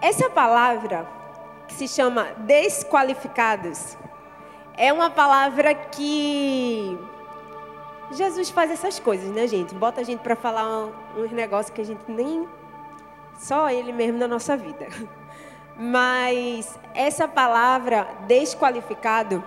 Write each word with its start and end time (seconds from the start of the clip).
Essa 0.00 0.30
palavra, 0.30 1.08
que 1.66 1.74
se 1.74 1.88
chama 1.88 2.28
desqualificados, 2.36 3.98
é 4.76 4.92
uma 4.92 5.10
palavra 5.10 5.74
que 5.74 6.96
Jesus 8.12 8.48
faz 8.48 8.70
essas 8.70 9.00
coisas, 9.00 9.28
né, 9.30 9.48
gente? 9.48 9.74
Bota 9.74 10.00
a 10.00 10.04
gente 10.04 10.20
para 10.20 10.36
falar 10.36 10.86
uns 11.16 11.32
negócios 11.32 11.74
que 11.74 11.80
a 11.80 11.84
gente 11.84 12.02
nem. 12.06 12.48
Só 13.40 13.68
Ele 13.68 13.92
mesmo 13.92 14.18
na 14.18 14.28
nossa 14.28 14.56
vida. 14.56 14.86
Mas 15.76 16.78
essa 16.94 17.26
palavra 17.26 18.06
desqualificado, 18.28 19.42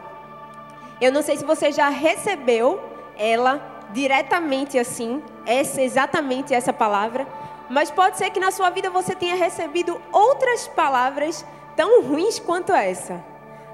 eu 1.00 1.14
não 1.14 1.22
sei 1.22 1.38
se 1.38 1.46
você 1.46 1.72
já 1.72 1.88
recebeu 1.88 2.78
ela 3.18 3.86
diretamente 3.94 4.78
assim, 4.78 5.24
essa 5.46 5.82
exatamente 5.82 6.54
essa 6.54 6.74
palavra, 6.74 7.26
mas 7.72 7.90
pode 7.90 8.18
ser 8.18 8.30
que 8.32 8.40
na 8.40 8.52
sua 8.52 8.70
vida 8.70 8.90
você 8.90 9.16
tenha 9.16 9.36
recebido 9.36 10.00
outras 10.12 10.68
palavras 10.68 11.46
tão 11.74 12.04
ruins 12.04 12.38
quanto 12.38 12.74
essa. 12.74 13.24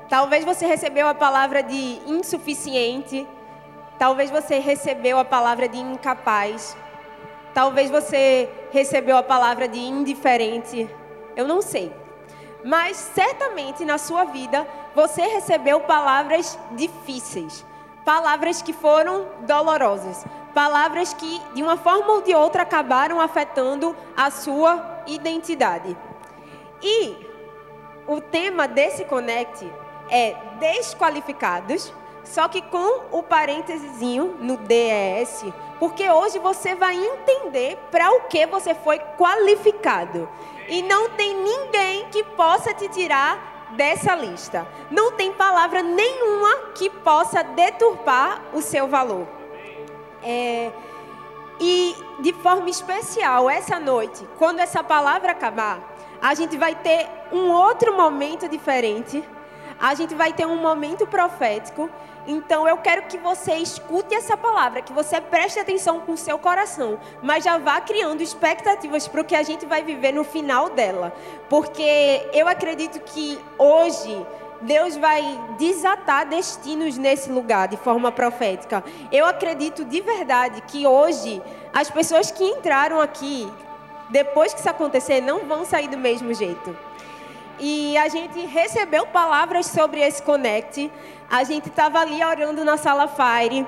Talvez 0.08 0.46
você 0.46 0.68
recebeu 0.68 1.08
a 1.08 1.16
palavra 1.16 1.64
de 1.64 2.00
insuficiente, 2.06 3.28
talvez 3.98 4.30
você 4.30 4.60
recebeu 4.60 5.18
a 5.18 5.26
palavra 5.26 5.68
de 5.68 5.80
incapaz, 5.80 6.78
talvez 7.56 7.90
você 7.90 8.48
recebeu 8.72 9.18
a 9.18 9.24
palavra 9.24 9.68
de 9.68 9.80
indiferente. 9.80 10.88
Eu 11.36 11.48
não 11.48 11.60
sei. 11.60 11.92
Mas 12.64 12.98
certamente 12.98 13.84
na 13.84 13.98
sua 13.98 14.26
vida 14.26 14.68
você 14.94 15.24
recebeu 15.24 15.80
palavras 15.82 16.58
difíceis, 16.74 17.66
palavras 18.06 18.62
que 18.62 18.74
foram 18.74 19.26
dolorosas, 19.42 20.24
palavras 20.58 21.14
que, 21.14 21.40
de 21.54 21.62
uma 21.62 21.78
forma 21.78 22.14
ou 22.14 22.22
de 22.24 22.34
outra, 22.34 22.64
acabaram 22.64 23.22
afetando 23.22 23.96
a 24.16 24.32
sua 24.32 25.04
identidade. 25.06 25.96
E 26.82 27.16
o 28.08 28.20
tema 28.20 28.68
desse 28.68 29.06
Connect 29.06 29.72
é 30.10 30.36
desqualificados, 30.60 31.94
só 32.24 32.48
que 32.48 32.64
com 32.64 33.04
o 33.12 33.22
parênteses 33.22 34.02
no 34.40 34.58
DES, 34.58 35.46
porque 35.78 36.10
hoje 36.10 36.40
você 36.40 36.74
vai 36.74 36.96
entender 36.96 37.78
para 37.92 38.12
o 38.14 38.22
que 38.22 38.48
você 38.48 38.74
foi 38.74 38.98
qualificado. 39.16 40.28
E 40.68 40.82
não 40.82 41.12
tem 41.12 41.36
ninguém 41.36 42.08
que 42.10 42.24
possa 42.24 42.74
te 42.74 42.90
tirar 42.90 43.68
dessa 43.76 44.16
lista. 44.16 44.68
Não 44.90 45.12
tem 45.12 45.32
palavra 45.32 45.84
nenhuma 45.84 46.72
que 46.74 46.90
possa 46.90 47.44
deturpar 47.44 48.42
o 48.54 48.62
seu 48.64 48.88
valor. 48.88 49.37
É, 50.30 50.72
e 51.58 51.96
de 52.20 52.34
forma 52.34 52.70
especial, 52.70 53.50
essa 53.50 53.80
noite, 53.80 54.28
quando 54.38 54.60
essa 54.60 54.84
palavra 54.84 55.32
acabar, 55.32 55.80
a 56.22 56.34
gente 56.34 56.58
vai 56.58 56.76
ter 56.76 57.08
um 57.32 57.50
outro 57.50 57.96
momento 57.96 58.50
diferente. 58.50 59.24
A 59.80 59.94
gente 59.94 60.14
vai 60.14 60.34
ter 60.34 60.46
um 60.46 60.58
momento 60.58 61.08
profético. 61.08 61.90
Então 62.28 62.68
eu 62.68 62.76
quero 62.78 63.04
que 63.04 63.18
você 63.18 63.54
escute 63.54 64.14
essa 64.14 64.36
palavra, 64.36 64.82
que 64.82 64.92
você 64.92 65.22
preste 65.22 65.60
atenção 65.60 66.02
com 66.02 66.12
o 66.12 66.18
seu 66.18 66.38
coração, 66.38 67.00
mas 67.24 67.46
já 67.46 67.58
vá 67.58 67.80
criando 67.80 68.22
expectativas 68.22 69.08
para 69.08 69.22
o 69.22 69.24
que 69.24 69.34
a 69.34 69.44
gente 69.44 69.66
vai 69.66 69.82
viver 69.82 70.12
no 70.12 70.26
final 70.26 70.70
dela. 70.70 71.14
Porque 71.48 72.28
eu 72.34 72.50
acredito 72.50 73.00
que 73.00 73.40
hoje 73.58 74.26
Deus 74.62 74.96
vai 74.98 75.40
desatar 75.58 76.28
destinos 76.28 76.98
nesse 76.98 77.32
lugar 77.32 77.68
de 77.68 77.78
forma 77.78 78.12
profética. 78.12 78.84
Eu 79.12 79.26
acredito 79.26 79.86
de 79.86 80.02
verdade 80.02 80.62
que 80.62 80.86
hoje 80.88 81.42
as 81.74 81.90
pessoas 81.90 82.32
que 82.32 82.44
entraram 82.44 83.00
aqui, 83.00 83.52
depois 84.10 84.54
que 84.54 84.60
isso 84.60 84.70
acontecer, 84.70 85.22
não 85.22 85.46
vão 85.46 85.66
sair 85.66 85.88
do 85.88 85.98
mesmo 85.98 86.34
jeito. 86.34 86.76
E 87.60 87.98
a 87.98 88.08
gente 88.08 88.40
recebeu 88.46 89.08
palavras 89.08 89.66
sobre 89.66 90.02
esse 90.02 90.22
Connect. 90.22 90.92
A 91.30 91.44
gente 91.44 91.70
estava 91.70 92.00
ali 92.00 92.24
orando 92.24 92.64
na 92.64 92.78
sala 92.78 93.08
Fire. 93.08 93.66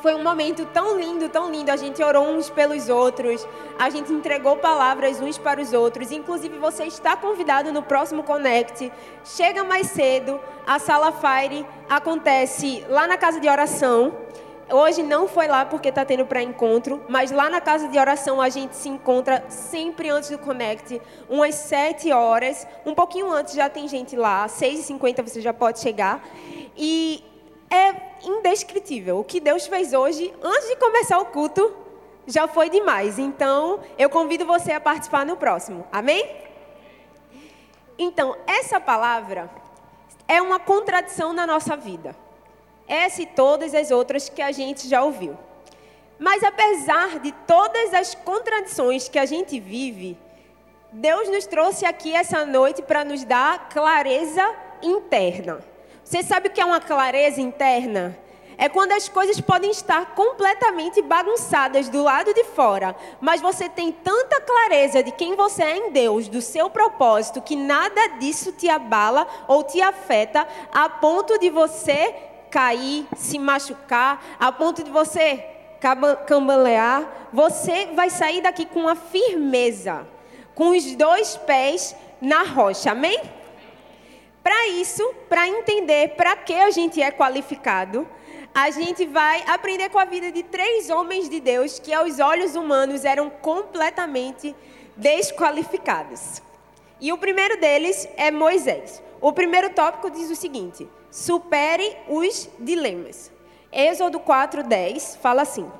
Foi 0.00 0.14
um 0.14 0.22
momento 0.22 0.64
tão 0.66 0.98
lindo, 0.98 1.28
tão 1.28 1.50
lindo. 1.50 1.70
A 1.70 1.76
gente 1.76 2.02
orou 2.02 2.28
uns 2.28 2.48
pelos 2.48 2.88
outros, 2.88 3.46
a 3.78 3.90
gente 3.90 4.12
entregou 4.12 4.56
palavras 4.56 5.20
uns 5.20 5.38
para 5.38 5.60
os 5.60 5.72
outros. 5.72 6.12
Inclusive, 6.12 6.56
você 6.58 6.84
está 6.84 7.16
convidado 7.16 7.72
no 7.72 7.82
próximo 7.82 8.22
Connect. 8.22 8.92
Chega 9.24 9.64
mais 9.64 9.88
cedo, 9.88 10.40
a 10.66 10.78
sala 10.78 11.12
Fire 11.12 11.66
acontece 11.88 12.84
lá 12.88 13.06
na 13.06 13.18
casa 13.18 13.40
de 13.40 13.48
oração. 13.48 14.12
Hoje 14.70 15.02
não 15.02 15.28
foi 15.28 15.48
lá 15.48 15.66
porque 15.66 15.88
está 15.88 16.04
tendo 16.04 16.24
pré-encontro, 16.24 17.04
mas 17.08 17.30
lá 17.30 17.50
na 17.50 17.60
casa 17.60 17.88
de 17.88 17.98
oração 17.98 18.40
a 18.40 18.48
gente 18.48 18.74
se 18.74 18.88
encontra 18.88 19.44
sempre 19.48 20.08
antes 20.08 20.30
do 20.30 20.38
Connect, 20.38 21.02
umas 21.28 21.56
7 21.56 22.10
horas. 22.12 22.66
Um 22.86 22.94
pouquinho 22.94 23.30
antes 23.30 23.52
já 23.52 23.68
tem 23.68 23.86
gente 23.86 24.16
lá, 24.16 24.46
6h50 24.46 25.28
você 25.28 25.40
já 25.42 25.52
pode 25.52 25.80
chegar. 25.80 26.24
E 26.74 27.22
é 27.72 27.94
indescritível. 28.22 29.18
O 29.18 29.24
que 29.24 29.40
Deus 29.40 29.66
fez 29.66 29.94
hoje, 29.94 30.32
antes 30.42 30.68
de 30.68 30.76
começar 30.76 31.18
o 31.18 31.26
culto, 31.26 31.74
já 32.26 32.46
foi 32.46 32.68
demais. 32.68 33.18
Então, 33.18 33.80
eu 33.98 34.10
convido 34.10 34.44
você 34.44 34.72
a 34.72 34.80
participar 34.80 35.24
no 35.24 35.36
próximo. 35.38 35.86
Amém? 35.90 36.36
Então, 37.98 38.36
essa 38.46 38.78
palavra 38.78 39.50
é 40.28 40.40
uma 40.42 40.58
contradição 40.58 41.32
na 41.32 41.46
nossa 41.46 41.74
vida. 41.74 42.14
Essa 42.86 43.22
e 43.22 43.26
todas 43.26 43.74
as 43.74 43.90
outras 43.90 44.28
que 44.28 44.42
a 44.42 44.52
gente 44.52 44.86
já 44.86 45.02
ouviu. 45.02 45.36
Mas 46.18 46.44
apesar 46.44 47.20
de 47.20 47.32
todas 47.32 47.94
as 47.94 48.14
contradições 48.14 49.08
que 49.08 49.18
a 49.18 49.24
gente 49.24 49.58
vive, 49.58 50.16
Deus 50.92 51.28
nos 51.28 51.46
trouxe 51.46 51.86
aqui 51.86 52.14
essa 52.14 52.44
noite 52.44 52.82
para 52.82 53.02
nos 53.02 53.24
dar 53.24 53.70
clareza 53.70 54.44
interna. 54.82 55.71
Você 56.12 56.22
sabe 56.22 56.48
o 56.48 56.50
que 56.50 56.60
é 56.60 56.64
uma 56.66 56.78
clareza 56.78 57.40
interna? 57.40 58.14
É 58.58 58.68
quando 58.68 58.92
as 58.92 59.08
coisas 59.08 59.40
podem 59.40 59.70
estar 59.70 60.14
completamente 60.14 61.00
bagunçadas 61.00 61.88
do 61.88 62.02
lado 62.02 62.34
de 62.34 62.44
fora, 62.44 62.94
mas 63.18 63.40
você 63.40 63.66
tem 63.66 63.90
tanta 63.90 64.38
clareza 64.42 65.02
de 65.02 65.10
quem 65.10 65.34
você 65.34 65.62
é 65.62 65.74
em 65.78 65.90
Deus, 65.90 66.28
do 66.28 66.42
seu 66.42 66.68
propósito, 66.68 67.40
que 67.40 67.56
nada 67.56 68.18
disso 68.18 68.52
te 68.52 68.68
abala 68.68 69.26
ou 69.48 69.64
te 69.64 69.80
afeta 69.80 70.46
a 70.70 70.86
ponto 70.86 71.38
de 71.38 71.48
você 71.48 72.14
cair, 72.50 73.06
se 73.16 73.38
machucar, 73.38 74.22
a 74.38 74.52
ponto 74.52 74.84
de 74.84 74.90
você 74.90 75.42
cambalear. 76.26 77.30
Você 77.32 77.86
vai 77.94 78.10
sair 78.10 78.42
daqui 78.42 78.66
com 78.66 78.80
uma 78.80 78.96
firmeza, 78.96 80.06
com 80.54 80.76
os 80.76 80.94
dois 80.94 81.38
pés 81.38 81.96
na 82.20 82.42
rocha. 82.42 82.90
Amém? 82.90 83.18
Para 84.42 84.68
isso, 84.68 85.14
para 85.28 85.48
entender 85.48 86.16
para 86.16 86.34
que 86.36 86.54
a 86.54 86.70
gente 86.70 87.00
é 87.00 87.10
qualificado, 87.10 88.06
a 88.54 88.70
gente 88.70 89.06
vai 89.06 89.42
aprender 89.46 89.88
com 89.88 89.98
a 89.98 90.04
vida 90.04 90.30
de 90.30 90.42
três 90.42 90.90
homens 90.90 91.28
de 91.28 91.40
Deus 91.40 91.78
que, 91.78 91.92
aos 91.92 92.18
olhos 92.18 92.54
humanos, 92.54 93.04
eram 93.04 93.30
completamente 93.30 94.54
desqualificados. 94.96 96.42
E 97.00 97.12
o 97.12 97.18
primeiro 97.18 97.58
deles 97.58 98.08
é 98.16 98.30
Moisés. 98.30 99.02
O 99.20 99.32
primeiro 99.32 99.70
tópico 99.70 100.10
diz 100.10 100.30
o 100.30 100.36
seguinte: 100.36 100.88
supere 101.10 101.96
os 102.08 102.48
dilemas. 102.58 103.30
Êxodo 103.72 104.20
4:10 104.20 105.18
fala 105.18 105.42
assim: 105.42 105.70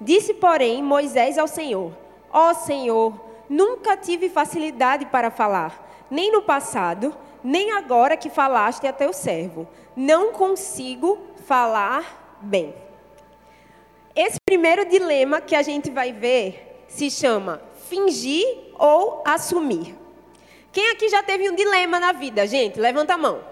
Disse, 0.00 0.34
porém, 0.34 0.82
Moisés 0.82 1.38
ao 1.38 1.46
Senhor: 1.46 1.92
Ó 2.32 2.50
oh, 2.50 2.54
Senhor, 2.54 3.14
nunca 3.48 3.96
tive 3.96 4.28
facilidade 4.28 5.06
para 5.06 5.30
falar, 5.30 6.06
nem 6.10 6.32
no 6.32 6.42
passado, 6.42 7.14
nem 7.42 7.72
agora 7.72 8.16
que 8.16 8.30
falaste 8.30 8.86
a 8.86 8.92
teu 8.92 9.12
servo. 9.12 9.68
Não 9.96 10.32
consigo 10.32 11.18
falar 11.46 12.38
bem. 12.40 12.74
Esse 14.14 14.38
primeiro 14.44 14.84
dilema 14.84 15.40
que 15.40 15.54
a 15.54 15.62
gente 15.62 15.90
vai 15.90 16.12
ver 16.12 16.84
se 16.88 17.10
chama 17.10 17.62
fingir 17.88 18.44
ou 18.78 19.22
assumir. 19.24 19.96
Quem 20.72 20.90
aqui 20.90 21.08
já 21.08 21.22
teve 21.22 21.48
um 21.48 21.54
dilema 21.54 21.98
na 21.98 22.12
vida, 22.12 22.46
gente? 22.46 22.78
Levanta 22.78 23.14
a 23.14 23.18
mão. 23.18 23.42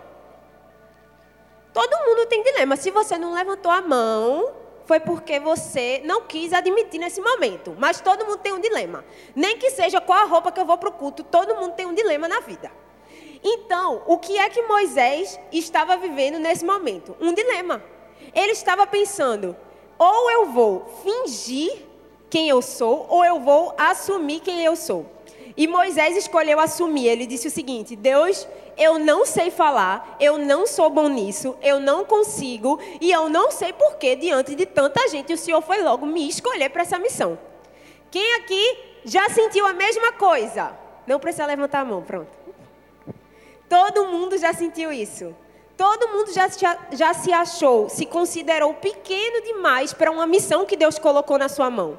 Todo 1.73 2.07
mundo 2.07 2.27
tem 2.27 2.43
dilema. 2.43 2.77
Se 2.77 2.91
você 2.91 3.19
não 3.19 3.35
levantou 3.35 3.71
a 3.71 3.83
mão, 3.83 4.53
foi 4.87 5.01
porque 5.01 5.39
você 5.41 6.01
não 6.05 6.23
quis 6.23 6.53
admitir 6.53 6.99
nesse 6.99 7.21
momento. 7.21 7.75
Mas 7.79 8.01
todo 8.01 8.25
mundo 8.25 8.39
tem 8.39 8.53
um 8.53 8.61
dilema. 8.61 9.05
Nem 9.35 9.59
que 9.59 9.71
seja 9.71 10.01
qual 10.01 10.21
a 10.21 10.25
roupa 10.25 10.53
que 10.53 10.61
eu 10.61 10.65
vou 10.65 10.79
para 10.79 10.89
o 10.89 10.93
culto, 10.93 11.23
todo 11.25 11.57
mundo 11.57 11.75
tem 11.75 11.87
um 11.87 11.95
dilema 11.95 12.29
na 12.29 12.41
vida. 12.41 12.71
Então, 13.43 14.03
o 14.07 14.19
que 14.19 14.39
é 14.39 14.49
que 14.49 14.63
Moisés 14.63 15.39
estava 15.53 15.97
vivendo 15.97 16.39
nesse 16.39 16.65
momento? 16.65 17.17
Um 17.21 17.33
dilema. 17.33 17.83
Ele 18.35 18.53
estava 18.53 18.87
pensando: 18.87 19.57
ou 19.99 20.31
eu 20.31 20.47
vou 20.47 20.87
fingir 21.03 21.85
quem 22.29 22.49
eu 22.49 22.61
sou, 22.61 23.07
ou 23.09 23.25
eu 23.25 23.41
vou 23.41 23.75
assumir 23.79 24.41
quem 24.41 24.63
eu 24.65 24.77
sou. 24.77 25.07
E 25.57 25.67
Moisés 25.67 26.17
escolheu 26.17 26.61
assumir. 26.61 27.09
Ele 27.09 27.27
disse 27.27 27.49
o 27.49 27.51
seguinte: 27.51 27.97
Deus, 27.97 28.47
eu 28.77 28.99
não 28.99 29.25
sei 29.25 29.51
falar, 29.51 30.17
eu 30.21 30.37
não 30.37 30.67
sou 30.67 30.91
bom 30.91 31.09
nisso, 31.09 31.57
eu 31.63 31.81
não 31.81 32.05
consigo, 32.05 32.79
e 33.01 33.11
eu 33.11 33.29
não 33.29 33.51
sei 33.51 33.73
por 33.73 33.97
que, 33.97 34.15
diante 34.17 34.55
de 34.55 34.67
tanta 34.67 35.09
gente, 35.09 35.33
o 35.33 35.39
Senhor 35.39 35.63
foi 35.63 35.83
logo 35.83 36.05
me 36.05 36.29
escolher 36.29 36.69
para 36.69 36.83
essa 36.83 36.99
missão. 36.99 37.39
Quem 38.11 38.35
aqui 38.35 38.79
já 39.05 39.29
sentiu 39.31 39.67
a 39.67 39.73
mesma 39.73 40.13
coisa? 40.13 40.77
Não 41.07 41.19
precisa 41.19 41.47
levantar 41.47 41.81
a 41.81 41.85
mão, 41.85 42.03
pronto. 42.03 42.46
Todo 43.69 44.07
mundo 44.07 44.39
já 44.39 44.53
sentiu 44.53 44.93
isso. 44.93 45.35
Todo 45.77 46.09
mundo 46.09 46.33
já, 46.33 46.49
já, 46.93 47.13
se 47.13 47.33
achou, 47.33 47.89
se 47.89 48.07
considerou 48.07 48.73
pequeno 48.75 49.43
demais 49.43 49.93
para 49.93 50.11
uma 50.11 50.27
missão 50.27 50.65
que 50.65 50.77
Deus 50.77 50.99
colocou 50.99 51.37
na 51.37 51.49
sua 51.49 51.69
mão. 51.69 51.99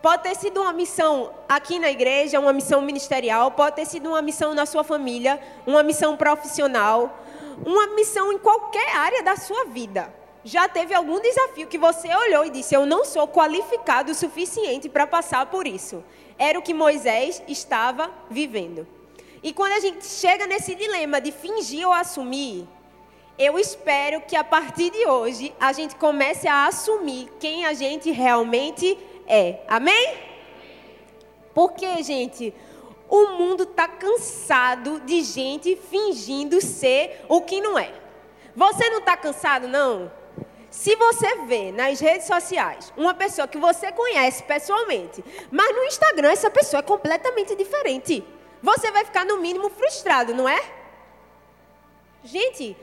Pode 0.00 0.22
ter 0.22 0.36
sido 0.36 0.60
uma 0.60 0.72
missão 0.72 1.34
aqui 1.48 1.80
na 1.80 1.90
igreja, 1.90 2.38
uma 2.38 2.52
missão 2.52 2.80
ministerial, 2.80 3.50
pode 3.50 3.74
ter 3.74 3.86
sido 3.86 4.10
uma 4.10 4.22
missão 4.22 4.54
na 4.54 4.64
sua 4.64 4.84
família, 4.84 5.40
uma 5.66 5.82
missão 5.82 6.16
profissional, 6.16 7.18
uma 7.66 7.88
missão 7.88 8.32
em 8.32 8.38
qualquer 8.38 8.94
área 8.94 9.24
da 9.24 9.34
sua 9.34 9.64
vida. 9.64 10.14
Já 10.44 10.68
teve 10.68 10.94
algum 10.94 11.20
desafio 11.20 11.66
que 11.66 11.76
você 11.76 12.14
olhou 12.14 12.44
e 12.44 12.50
disse: 12.50 12.74
Eu 12.74 12.86
não 12.86 13.04
sou 13.04 13.26
qualificado 13.26 14.12
o 14.12 14.14
suficiente 14.14 14.88
para 14.88 15.08
passar 15.08 15.46
por 15.46 15.66
isso. 15.66 16.04
Era 16.38 16.56
o 16.56 16.62
que 16.62 16.72
Moisés 16.72 17.42
estava 17.48 18.08
vivendo. 18.30 18.86
E 19.42 19.52
quando 19.52 19.72
a 19.72 19.80
gente 19.80 20.04
chega 20.04 20.46
nesse 20.46 20.74
dilema 20.74 21.20
de 21.20 21.30
fingir 21.32 21.86
ou 21.86 21.92
assumir, 21.92 22.66
eu 23.38 23.58
espero 23.58 24.20
que 24.22 24.34
a 24.34 24.42
partir 24.42 24.90
de 24.90 25.06
hoje 25.06 25.54
a 25.60 25.72
gente 25.72 25.94
comece 25.94 26.48
a 26.48 26.66
assumir 26.66 27.30
quem 27.38 27.64
a 27.64 27.72
gente 27.72 28.10
realmente 28.10 28.98
é. 29.26 29.60
Amém? 29.68 30.16
Porque, 31.54 32.02
gente, 32.02 32.52
o 33.08 33.28
mundo 33.38 33.62
está 33.62 33.86
cansado 33.86 35.00
de 35.00 35.22
gente 35.22 35.76
fingindo 35.76 36.60
ser 36.60 37.24
o 37.28 37.40
que 37.40 37.60
não 37.60 37.78
é. 37.78 37.92
Você 38.56 38.90
não 38.90 38.98
está 38.98 39.16
cansado, 39.16 39.68
não? 39.68 40.10
Se 40.70 40.94
você 40.96 41.46
vê 41.46 41.72
nas 41.72 41.98
redes 42.00 42.26
sociais 42.26 42.92
uma 42.96 43.14
pessoa 43.14 43.48
que 43.48 43.56
você 43.56 43.90
conhece 43.92 44.42
pessoalmente, 44.42 45.24
mas 45.50 45.74
no 45.74 45.84
Instagram 45.84 46.30
essa 46.30 46.50
pessoa 46.50 46.80
é 46.80 46.82
completamente 46.82 47.54
diferente, 47.54 48.22
você 48.62 48.90
vai 48.90 49.04
ficar 49.04 49.24
no 49.24 49.38
mínimo 49.38 49.70
frustrado, 49.70 50.34
não 50.34 50.48
é? 50.48 50.60
Gente, 52.24 52.76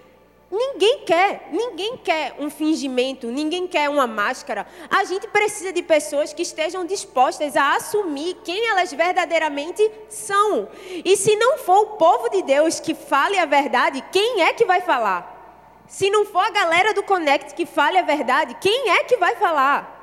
Ninguém 0.52 1.00
quer, 1.00 1.50
ninguém 1.52 1.98
quer 1.98 2.36
um 2.40 2.52
fingimento, 2.52 3.28
ninguém 3.28 3.68
quer 3.68 3.90
uma 3.90 4.06
máscara. 4.06 4.68
A 4.92 5.04
gente 5.04 5.28
precisa 5.28 5.74
de 5.74 5.82
pessoas 5.82 6.34
que 6.34 6.44
estejam 6.44 6.86
dispostas 6.86 7.58
a 7.58 7.76
assumir 7.76 8.38
quem 8.44 8.68
elas 8.68 8.94
verdadeiramente 8.94 9.92
são. 10.08 10.70
E 11.04 11.18
se 11.18 11.36
não 11.36 11.58
for 11.58 11.80
o 11.80 11.98
povo 11.98 12.30
de 12.30 12.44
Deus 12.44 12.80
que 12.80 12.94
fale 12.94 13.40
a 13.40 13.46
verdade, 13.46 14.04
quem 14.12 14.44
é 14.44 14.54
que 14.54 14.66
vai 14.66 14.82
falar? 14.82 15.34
Se 15.88 16.10
não 16.12 16.26
for 16.26 16.46
a 16.46 16.52
galera 16.52 16.94
do 16.94 17.04
Connect 17.04 17.56
que 17.56 17.66
fale 17.66 17.98
a 17.98 18.04
verdade, 18.04 18.56
quem 18.62 18.92
é 18.92 19.04
que 19.04 19.18
vai 19.18 19.36
falar? 19.36 19.94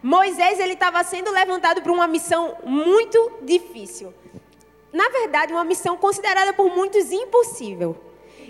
Moisés 0.00 0.60
ele 0.60 0.74
estava 0.74 1.02
sendo 1.02 1.32
levantado 1.32 1.82
para 1.82 1.92
uma 1.92 2.06
missão 2.06 2.56
muito 2.64 3.32
difícil. 3.42 4.14
Na 4.92 5.08
verdade, 5.08 5.52
uma 5.52 5.64
missão 5.64 5.96
considerada 5.96 6.52
por 6.52 6.74
muitos 6.74 7.12
impossível. 7.12 7.96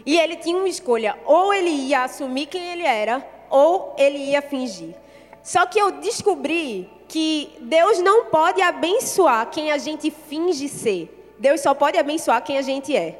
E 0.06 0.18
ele 0.18 0.36
tinha 0.36 0.56
uma 0.56 0.68
escolha: 0.68 1.18
ou 1.24 1.52
ele 1.52 1.70
ia 1.70 2.04
assumir 2.04 2.46
quem 2.46 2.72
ele 2.72 2.84
era, 2.84 3.26
ou 3.50 3.94
ele 3.98 4.18
ia 4.18 4.40
fingir. 4.42 4.94
Só 5.42 5.66
que 5.66 5.78
eu 5.78 5.92
descobri 5.92 6.90
que 7.08 7.56
Deus 7.60 7.98
não 8.00 8.26
pode 8.26 8.60
abençoar 8.60 9.50
quem 9.50 9.72
a 9.72 9.78
gente 9.78 10.10
finge 10.10 10.68
ser. 10.68 11.14
Deus 11.38 11.60
só 11.60 11.72
pode 11.72 11.96
abençoar 11.96 12.42
quem 12.42 12.58
a 12.58 12.62
gente 12.62 12.94
é. 12.94 13.18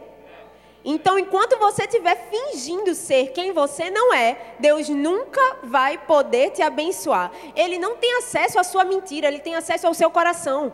Então, 0.85 1.19
enquanto 1.19 1.59
você 1.59 1.85
estiver 1.85 2.17
fingindo 2.31 2.95
ser 2.95 3.33
quem 3.33 3.53
você 3.53 3.91
não 3.91 4.15
é, 4.15 4.55
Deus 4.59 4.89
nunca 4.89 5.59
vai 5.63 5.99
poder 5.99 6.51
te 6.51 6.63
abençoar. 6.63 7.33
Ele 7.55 7.79
não 7.79 7.97
tem 7.97 8.17
acesso 8.19 8.59
à 8.59 8.65
sua 8.65 8.85
mentira, 8.85 9.29
ele 9.29 9.41
tem 9.41 9.55
acesso 9.55 9.87
ao 9.87 9.95
seu 9.95 10.11
coração. 10.11 10.73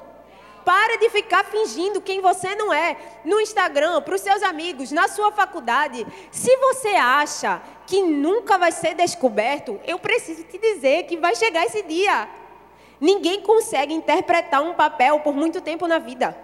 Para 0.65 0.97
de 0.97 1.11
ficar 1.11 1.45
fingindo 1.45 2.01
quem 2.01 2.21
você 2.21 2.55
não 2.55 2.73
é 2.73 2.97
no 3.25 3.39
Instagram, 3.41 4.01
para 4.01 4.15
os 4.15 4.21
seus 4.21 4.43
amigos, 4.43 4.91
na 4.91 5.09
sua 5.09 5.31
faculdade. 5.31 6.07
Se 6.31 6.57
você 6.57 6.89
acha 6.89 7.61
que 7.87 8.03
nunca 8.03 8.57
vai 8.57 8.73
ser 8.73 8.95
descoberto, 8.95 9.79
eu 9.87 9.99
preciso 9.99 10.43
te 10.45 10.57
dizer 10.57 11.05
que 11.05 11.19
vai 11.19 11.35
chegar 11.35 11.67
esse 11.67 11.83
dia. 11.83 12.29
Ninguém 12.99 13.43
consegue 13.43 13.93
interpretar 13.93 14.63
um 14.63 14.73
papel 14.73 15.21
por 15.21 15.35
muito 15.35 15.61
tempo 15.61 15.87
na 15.87 15.99
vida. 15.99 16.37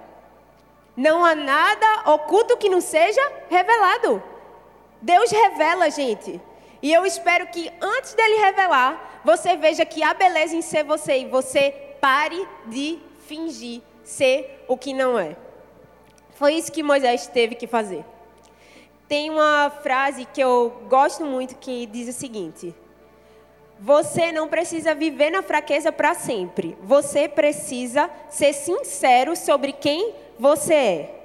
Não 0.95 1.25
há 1.25 1.35
nada 1.35 2.11
oculto 2.11 2.59
que 2.59 2.69
não 2.69 2.81
seja 2.81 3.23
revelado. 3.49 4.23
Deus 5.01 5.31
revela, 5.31 5.91
gente. 5.91 6.39
E 6.83 6.93
eu 6.93 7.07
espero 7.07 7.47
que 7.47 7.73
antes 7.81 8.13
dele 8.13 8.37
revelar, 8.37 9.21
você 9.25 9.57
veja 9.57 9.87
que 9.87 10.03
há 10.03 10.13
beleza 10.13 10.55
em 10.55 10.61
ser 10.61 10.85
você 10.85 11.21
e 11.21 11.29
você 11.29 11.71
pare 12.01 12.47
de 12.67 12.99
fingir 13.27 13.81
ser 14.05 14.65
o 14.69 14.77
que 14.77 14.93
não 14.93 15.19
é. 15.19 15.37
Foi 16.35 16.55
isso 16.55 16.73
que 16.73 16.83
Moisés 16.83 17.27
teve 17.27 17.55
que 17.55 17.67
fazer. 17.67 18.05
Tem 19.07 19.29
uma 19.29 19.71
frase 19.83 20.25
que 20.25 20.41
eu 20.41 20.85
gosto 20.89 21.25
muito 21.25 21.57
que 21.57 21.85
diz 21.87 22.09
o 22.09 22.19
seguinte: 22.19 22.75
Você 23.79 24.33
não 24.33 24.49
precisa 24.49 24.95
viver 24.95 25.31
na 25.31 25.43
fraqueza 25.43 25.91
para 25.91 26.15
sempre. 26.15 26.77
Você 26.83 27.29
precisa 27.29 28.09
ser 28.29 28.53
sincero 28.53 29.37
sobre 29.37 29.73
quem 29.73 30.15
você 30.39 30.75
é. 30.75 31.21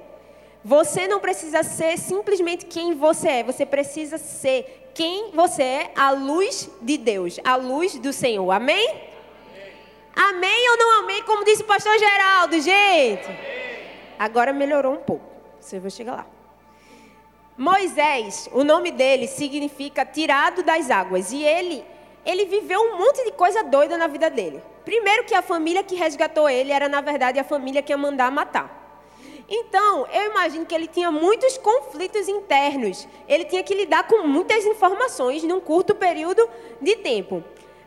Você 0.63 1.07
não 1.07 1.19
precisa 1.19 1.62
ser 1.62 1.98
simplesmente 1.98 2.66
quem 2.66 2.95
você 2.95 3.30
é, 3.30 3.44
você 3.44 3.66
precisa 3.66 4.18
ser 4.18 4.89
quem 4.95 5.30
você 5.31 5.62
é 5.62 5.92
à 5.95 6.10
luz 6.10 6.69
de 6.81 6.98
Deus, 6.98 7.39
à 7.44 7.56
luz 7.56 8.00
do 8.00 8.12
Senhor. 8.12 8.50
Amém? 8.50 9.15
Amém 10.16 10.70
ou 10.72 10.78
não 10.78 11.00
amém? 11.00 11.22
Como 11.24 11.44
disse 11.44 11.62
o 11.62 11.66
pastor 11.66 11.98
Geraldo, 12.00 12.60
gente. 12.62 13.28
Agora 14.18 14.54
melhorou 14.54 14.94
um 14.94 15.02
pouco. 15.02 15.26
Você 15.60 15.80
vai 15.80 15.92
chegar 15.92 16.14
lá. 16.14 16.28
Moisés, 17.58 18.50
o 18.52 18.64
nome 18.64 18.92
dele 18.92 19.28
significa 19.28 20.06
tirado 20.06 20.64
das 20.64 20.90
águas. 20.90 21.32
E 21.32 21.44
ele, 21.44 21.84
ele 22.26 22.46
viveu 22.46 22.80
um 22.80 22.98
monte 22.98 23.24
de 23.26 23.32
coisa 23.32 23.64
doida 23.64 23.98
na 23.98 24.08
vida 24.08 24.30
dele. 24.30 24.64
Primeiro 24.86 25.26
que 25.26 25.34
a 25.34 25.42
família 25.42 25.84
que 25.84 25.96
resgatou 25.96 26.50
ele 26.50 26.72
era, 26.72 26.88
na 26.88 27.02
verdade, 27.02 27.40
a 27.40 27.44
família 27.44 27.82
que 27.82 27.92
ia 27.92 27.98
mandar 27.98 28.32
matar. 28.32 28.84
Então, 29.48 30.08
eu 30.12 30.32
imagino 30.32 30.66
que 30.66 30.74
ele 30.74 30.88
tinha 30.88 31.12
muitos 31.12 31.58
conflitos 31.58 32.28
internos. 32.28 33.08
Ele 33.28 33.46
tinha 33.46 33.64
que 33.64 33.74
lidar 33.74 34.08
com 34.08 34.26
muitas 34.26 34.66
informações 34.66 35.44
num 35.44 35.60
curto 35.60 35.94
período 35.94 36.48
de 36.82 36.96
tempo. 36.96 37.44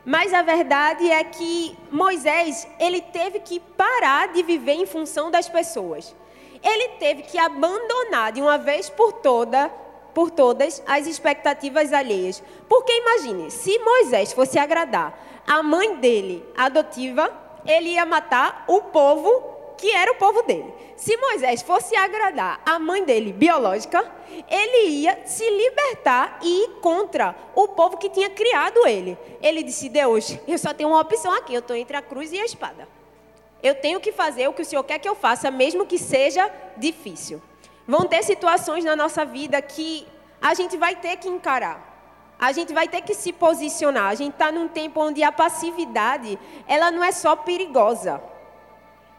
Mas 0.09 0.33
a 0.33 0.41
verdade 0.41 1.07
é 1.11 1.23
que 1.23 1.77
Moisés, 1.91 2.67
ele 2.79 2.99
teve 2.99 3.41
que 3.41 3.59
parar 3.59 4.29
de 4.29 4.41
viver 4.41 4.71
em 4.71 4.87
função 4.87 5.29
das 5.29 5.47
pessoas. 5.47 6.15
Ele 6.63 6.95
teve 6.97 7.21
que 7.21 7.37
abandonar 7.37 8.31
de 8.31 8.41
uma 8.41 8.57
vez 8.57 8.89
por 8.89 9.13
toda, 9.13 9.69
por 10.11 10.31
todas 10.31 10.81
as 10.87 11.05
expectativas 11.05 11.93
alheias. 11.93 12.41
Porque 12.67 12.91
imagine, 12.91 13.51
se 13.51 13.77
Moisés 13.77 14.33
fosse 14.33 14.57
agradar 14.57 15.15
a 15.45 15.61
mãe 15.61 15.97
dele 15.97 16.43
adotiva, 16.57 17.31
ele 17.63 17.89
ia 17.89 18.03
matar 18.03 18.65
o 18.67 18.81
povo 18.81 19.58
que 19.79 19.91
era 19.91 20.11
o 20.11 20.15
povo 20.15 20.43
dele. 20.43 20.71
Se 20.97 21.15
Moisés 21.15 21.61
fosse 21.61 21.95
agradar 21.95 22.61
a 22.65 22.77
mãe 22.77 23.03
dele 23.05 23.31
biológica, 23.31 24.05
ele 24.49 24.89
ia 24.89 25.25
se 25.25 25.49
libertar 25.49 26.39
e 26.41 26.65
ir 26.65 26.69
contra 26.81 27.33
o 27.55 27.69
povo 27.69 27.97
que 27.97 28.09
tinha 28.09 28.29
criado 28.29 28.85
ele. 28.85 29.17
Ele 29.41 29.63
disse: 29.63 29.87
Deus, 29.87 30.37
eu 30.45 30.57
só 30.57 30.73
tenho 30.73 30.89
uma 30.89 30.99
opção 30.99 31.31
aqui, 31.33 31.53
eu 31.53 31.59
estou 31.59 31.75
entre 31.75 31.95
a 31.95 32.01
cruz 32.01 32.33
e 32.33 32.39
a 32.39 32.45
espada. 32.45 32.87
Eu 33.63 33.75
tenho 33.75 33.99
que 34.01 34.11
fazer 34.11 34.47
o 34.49 34.53
que 34.53 34.61
o 34.61 34.65
Senhor 34.65 34.83
quer 34.83 34.99
que 34.99 35.07
eu 35.07 35.15
faça, 35.15 35.49
mesmo 35.49 35.85
que 35.85 35.97
seja 35.97 36.51
difícil. 36.75 37.41
Vão 37.87 38.05
ter 38.05 38.23
situações 38.23 38.83
na 38.83 38.95
nossa 38.95 39.23
vida 39.25 39.61
que 39.61 40.05
a 40.41 40.53
gente 40.53 40.77
vai 40.77 40.95
ter 40.95 41.17
que 41.17 41.29
encarar. 41.29 41.87
A 42.37 42.51
gente 42.51 42.73
vai 42.73 42.87
ter 42.87 43.01
que 43.01 43.13
se 43.13 43.33
posicionar. 43.33 44.07
A 44.07 44.15
gente 44.15 44.33
está 44.33 44.51
num 44.51 44.67
tempo 44.67 45.01
onde 45.01 45.23
a 45.23 45.31
passividade, 45.31 46.37
ela 46.67 46.91
não 46.91 47.03
é 47.03 47.11
só 47.11 47.35
perigosa 47.35 48.21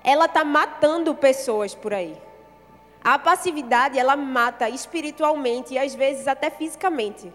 ela 0.02 0.26
está 0.26 0.45
matando 0.45 1.14
pessoas 1.14 1.75
por 1.75 1.92
aí. 1.92 2.16
A 3.02 3.19
passividade, 3.19 3.99
ela 3.99 4.16
mata 4.16 4.69
espiritualmente 4.69 5.75
e 5.75 5.78
às 5.78 5.95
vezes 5.95 6.28
até 6.28 6.50
fisicamente. 6.50 7.33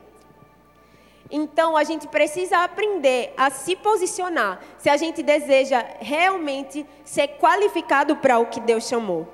Então, 1.30 1.76
a 1.76 1.84
gente 1.84 2.08
precisa 2.08 2.60
aprender 2.60 3.34
a 3.36 3.50
se 3.50 3.76
posicionar 3.76 4.60
se 4.78 4.90
a 4.90 4.98
gente 4.98 5.24
deseja 5.24 5.84
realmente 6.00 6.86
ser 7.04 7.30
qualificado 7.40 8.16
para 8.18 8.38
o 8.38 8.46
que 8.46 8.60
Deus 8.60 8.88
chamou. 8.88 9.28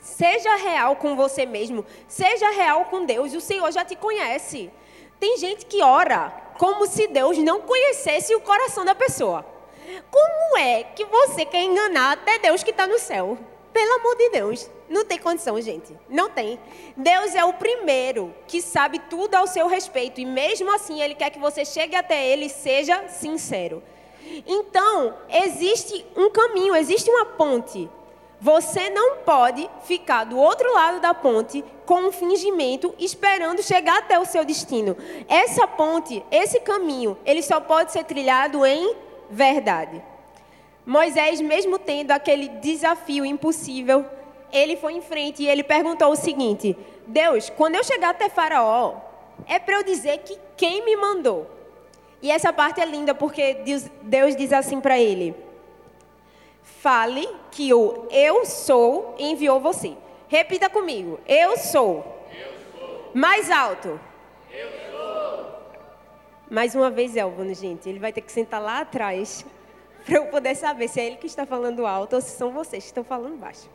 Seja 0.00 0.54
real 0.56 0.94
com 0.94 1.16
você 1.16 1.44
mesmo, 1.44 1.84
seja 2.06 2.50
real 2.50 2.84
com 2.84 3.04
Deus, 3.04 3.34
o 3.34 3.40
Senhor 3.40 3.70
já 3.72 3.84
te 3.84 3.96
conhece. 3.96 4.70
Tem 5.18 5.36
gente 5.38 5.66
que 5.66 5.82
ora 5.82 6.32
como 6.56 6.86
se 6.86 7.08
Deus 7.08 7.36
não 7.38 7.62
conhecesse 7.62 8.34
o 8.34 8.40
coração 8.40 8.84
da 8.84 8.94
pessoa. 8.94 9.44
Como 10.10 10.58
é 10.58 10.84
que 10.84 11.04
você 11.04 11.44
quer 11.44 11.62
enganar 11.62 12.12
até 12.12 12.38
Deus 12.38 12.62
que 12.62 12.70
está 12.70 12.86
no 12.86 12.98
céu? 12.98 13.38
Pelo 13.72 13.94
amor 13.94 14.16
de 14.16 14.30
Deus. 14.30 14.70
Não 14.88 15.04
tem 15.04 15.18
condição, 15.18 15.60
gente. 15.60 15.94
Não 16.08 16.30
tem. 16.30 16.58
Deus 16.96 17.34
é 17.34 17.44
o 17.44 17.52
primeiro 17.52 18.34
que 18.46 18.62
sabe 18.62 18.98
tudo 18.98 19.34
ao 19.34 19.46
seu 19.46 19.66
respeito. 19.66 20.20
E 20.20 20.24
mesmo 20.24 20.70
assim, 20.74 21.00
Ele 21.00 21.14
quer 21.14 21.30
que 21.30 21.38
você 21.38 21.64
chegue 21.64 21.94
até 21.94 22.26
Ele 22.26 22.46
e 22.46 22.50
seja 22.50 23.08
sincero. 23.08 23.82
Então, 24.46 25.14
existe 25.28 26.04
um 26.16 26.30
caminho, 26.30 26.74
existe 26.74 27.10
uma 27.10 27.24
ponte. 27.24 27.88
Você 28.40 28.88
não 28.90 29.16
pode 29.18 29.68
ficar 29.84 30.24
do 30.24 30.38
outro 30.38 30.72
lado 30.72 31.00
da 31.00 31.12
ponte 31.12 31.64
com 31.84 32.02
um 32.02 32.12
fingimento 32.12 32.94
esperando 32.98 33.62
chegar 33.62 33.98
até 33.98 34.18
o 34.18 34.24
seu 34.24 34.44
destino. 34.44 34.96
Essa 35.28 35.66
ponte, 35.66 36.24
esse 36.30 36.60
caminho, 36.60 37.18
ele 37.24 37.42
só 37.42 37.58
pode 37.60 37.90
ser 37.90 38.04
trilhado 38.04 38.64
em 38.64 38.94
verdade. 39.30 40.02
Moisés, 40.84 41.40
mesmo 41.40 41.78
tendo 41.78 42.12
aquele 42.12 42.48
desafio 42.48 43.24
impossível, 43.24 44.06
ele 44.52 44.76
foi 44.76 44.94
em 44.94 45.02
frente 45.02 45.42
e 45.42 45.48
ele 45.48 45.62
perguntou 45.62 46.10
o 46.10 46.16
seguinte: 46.16 46.76
Deus, 47.06 47.50
quando 47.50 47.74
eu 47.74 47.84
chegar 47.84 48.10
até 48.10 48.28
Faraó, 48.28 48.96
é 49.46 49.58
para 49.58 49.76
eu 49.76 49.84
dizer 49.84 50.18
que 50.18 50.38
quem 50.56 50.84
me 50.84 50.96
mandou? 50.96 51.46
E 52.20 52.30
essa 52.30 52.52
parte 52.52 52.80
é 52.80 52.84
linda 52.84 53.14
porque 53.14 53.54
Deus, 53.54 53.84
Deus 54.02 54.34
diz 54.34 54.52
assim 54.52 54.80
para 54.80 54.98
ele: 54.98 55.34
Fale 56.62 57.28
que 57.50 57.72
o 57.72 58.06
eu 58.10 58.44
sou 58.44 59.14
enviou 59.18 59.60
você. 59.60 59.96
Repita 60.28 60.68
comigo: 60.68 61.20
Eu 61.26 61.56
sou. 61.56 62.24
Eu 62.32 62.52
sou. 62.72 63.10
Mais 63.14 63.50
alto. 63.50 64.00
Eu 64.50 64.68
sou. 64.70 64.87
Mais 66.50 66.74
uma 66.74 66.90
vez, 66.90 67.14
Elvano, 67.14 67.54
gente. 67.54 67.88
Ele 67.88 67.98
vai 67.98 68.12
ter 68.12 68.22
que 68.22 68.32
sentar 68.32 68.60
lá 68.60 68.80
atrás 68.80 69.44
para 70.04 70.16
eu 70.16 70.26
poder 70.26 70.54
saber 70.54 70.88
se 70.88 71.00
é 71.00 71.06
ele 71.06 71.16
que 71.16 71.26
está 71.26 71.44
falando 71.44 71.86
alto 71.86 72.16
ou 72.16 72.22
se 72.22 72.30
são 72.30 72.50
vocês 72.52 72.84
que 72.84 72.90
estão 72.90 73.04
falando 73.04 73.36
baixo. 73.36 73.68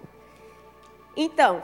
Então, 1.16 1.64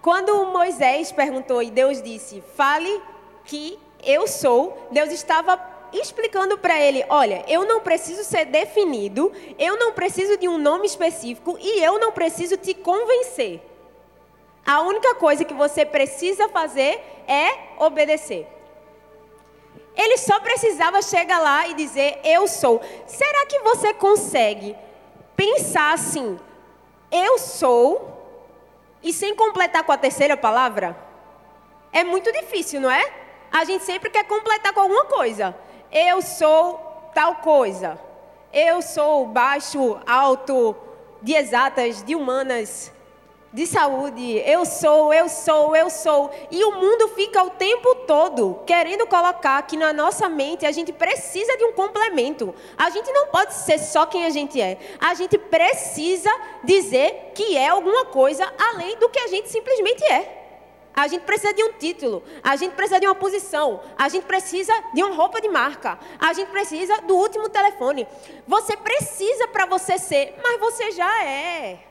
quando 0.00 0.46
Moisés 0.46 1.10
perguntou 1.10 1.62
e 1.62 1.70
Deus 1.70 2.00
disse: 2.00 2.40
Fale 2.54 3.02
que 3.44 3.78
eu 4.04 4.28
sou, 4.28 4.88
Deus 4.92 5.10
estava 5.10 5.60
explicando 5.92 6.56
para 6.58 6.80
ele: 6.80 7.04
olha, 7.08 7.44
eu 7.48 7.64
não 7.66 7.80
preciso 7.80 8.22
ser 8.22 8.44
definido, 8.44 9.32
eu 9.58 9.76
não 9.76 9.92
preciso 9.92 10.36
de 10.36 10.48
um 10.48 10.58
nome 10.58 10.86
específico 10.86 11.56
e 11.60 11.82
eu 11.82 11.98
não 11.98 12.12
preciso 12.12 12.56
te 12.56 12.74
convencer. 12.74 13.60
A 14.64 14.82
única 14.82 15.14
coisa 15.14 15.44
que 15.44 15.54
você 15.54 15.84
precisa 15.84 16.48
fazer 16.48 17.00
é 17.26 17.82
obedecer. 17.82 18.57
Ele 19.98 20.16
só 20.16 20.38
precisava 20.38 21.02
chegar 21.02 21.40
lá 21.40 21.66
e 21.66 21.74
dizer: 21.74 22.20
Eu 22.22 22.46
sou. 22.46 22.80
Será 23.04 23.44
que 23.46 23.58
você 23.58 23.92
consegue 23.92 24.76
pensar 25.36 25.92
assim, 25.92 26.38
eu 27.10 27.36
sou, 27.38 28.16
e 29.02 29.12
sem 29.12 29.34
completar 29.34 29.82
com 29.82 29.90
a 29.90 29.98
terceira 29.98 30.36
palavra? 30.36 30.96
É 31.92 32.04
muito 32.04 32.32
difícil, 32.32 32.80
não 32.80 32.90
é? 32.90 33.12
A 33.50 33.64
gente 33.64 33.84
sempre 33.84 34.08
quer 34.08 34.24
completar 34.24 34.72
com 34.72 34.80
alguma 34.80 35.06
coisa. 35.06 35.56
Eu 35.90 36.22
sou 36.22 37.10
tal 37.12 37.36
coisa. 37.36 37.98
Eu 38.52 38.80
sou 38.80 39.26
baixo, 39.26 39.98
alto, 40.06 40.76
de 41.20 41.34
exatas, 41.34 42.04
de 42.04 42.14
humanas, 42.14 42.92
de 43.52 43.66
saúde. 43.66 44.42
Eu 44.44 44.64
sou, 44.64 45.12
eu 45.12 45.28
sou, 45.28 45.74
eu 45.74 45.88
sou. 45.88 46.30
E 46.50 46.62
o 46.64 46.72
mundo 46.72 47.08
fica 47.08 47.42
o 47.42 47.50
tempo 47.50 47.94
todo 48.06 48.60
querendo 48.66 49.06
colocar 49.06 49.60
que 49.62 49.76
na 49.76 49.92
nossa 49.92 50.28
mente 50.28 50.66
a 50.66 50.72
gente 50.72 50.92
precisa 50.92 51.56
de 51.56 51.64
um 51.64 51.72
complemento. 51.72 52.54
A 52.76 52.90
gente 52.90 53.10
não 53.12 53.28
pode 53.28 53.54
ser 53.54 53.78
só 53.78 54.06
quem 54.06 54.26
a 54.26 54.30
gente 54.30 54.60
é. 54.60 54.78
A 55.00 55.14
gente 55.14 55.38
precisa 55.38 56.30
dizer 56.62 57.32
que 57.34 57.56
é 57.56 57.68
alguma 57.68 58.06
coisa 58.06 58.50
além 58.58 58.98
do 58.98 59.08
que 59.08 59.18
a 59.18 59.28
gente 59.28 59.48
simplesmente 59.48 60.04
é. 60.04 60.36
A 60.94 61.06
gente 61.06 61.22
precisa 61.22 61.54
de 61.54 61.62
um 61.62 61.72
título, 61.74 62.24
a 62.42 62.56
gente 62.56 62.72
precisa 62.72 62.98
de 62.98 63.06
uma 63.06 63.14
posição, 63.14 63.80
a 63.96 64.08
gente 64.08 64.26
precisa 64.26 64.72
de 64.92 65.00
uma 65.00 65.14
roupa 65.14 65.40
de 65.40 65.48
marca, 65.48 65.96
a 66.18 66.32
gente 66.32 66.48
precisa 66.50 67.00
do 67.02 67.14
último 67.14 67.48
telefone. 67.48 68.04
Você 68.48 68.76
precisa 68.76 69.46
para 69.46 69.64
você 69.64 69.96
ser, 69.96 70.34
mas 70.42 70.58
você 70.58 70.90
já 70.90 71.24
é. 71.24 71.87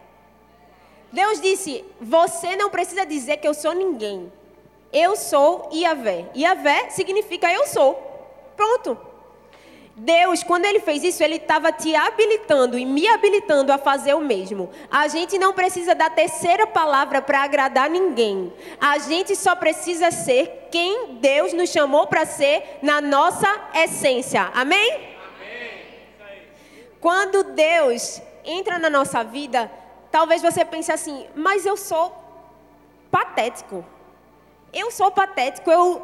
Deus 1.12 1.40
disse: 1.42 1.84
Você 2.00 2.56
não 2.56 2.70
precisa 2.70 3.06
dizer 3.06 3.38
que 3.38 3.48
eu 3.48 3.54
sou 3.54 3.74
ninguém. 3.74 4.32
Eu 4.92 5.16
sou 5.16 5.70
Iavé. 5.74 6.26
Iavé 6.36 6.90
significa 6.90 7.52
eu 7.52 7.66
sou. 7.68 7.96
Pronto. 8.56 8.98
Deus, 10.00 10.44
quando 10.44 10.66
Ele 10.66 10.80
fez 10.80 11.04
isso, 11.04 11.24
Ele 11.24 11.38
estava 11.38 11.72
te 11.72 11.96
habilitando 11.96 12.78
e 12.78 12.86
me 12.86 13.08
habilitando 13.08 13.74
a 13.74 13.80
fazer 13.80 14.14
o 14.14 14.20
mesmo. 14.20 14.70
A 14.92 15.08
gente 15.08 15.40
não 15.40 15.54
precisa 15.54 15.96
da 15.96 16.08
terceira 16.08 16.68
palavra 16.68 17.20
para 17.20 17.42
agradar 17.42 17.90
ninguém. 17.90 18.54
A 18.80 19.00
gente 19.00 19.36
só 19.36 19.56
precisa 19.56 20.12
ser 20.12 20.68
quem 20.72 21.16
Deus 21.16 21.52
nos 21.52 21.72
chamou 21.72 22.06
para 22.06 22.28
ser 22.28 22.78
na 22.84 23.02
nossa 23.02 23.48
essência. 23.74 24.52
Amém? 24.54 24.94
Amém. 24.94 26.44
Quando 27.02 27.44
Deus 27.44 28.22
entra 28.46 28.78
na 28.78 28.92
nossa 28.92 29.24
vida, 29.24 29.72
talvez 30.17 30.41
você 30.41 30.65
pense 30.65 30.91
assim, 30.91 31.27
mas 31.36 31.63
eu 31.63 31.77
sou 31.77 32.12
patético. 33.12 33.86
Eu 34.74 34.89
sou 34.89 35.12
patético, 35.12 35.69
eu, 35.69 36.01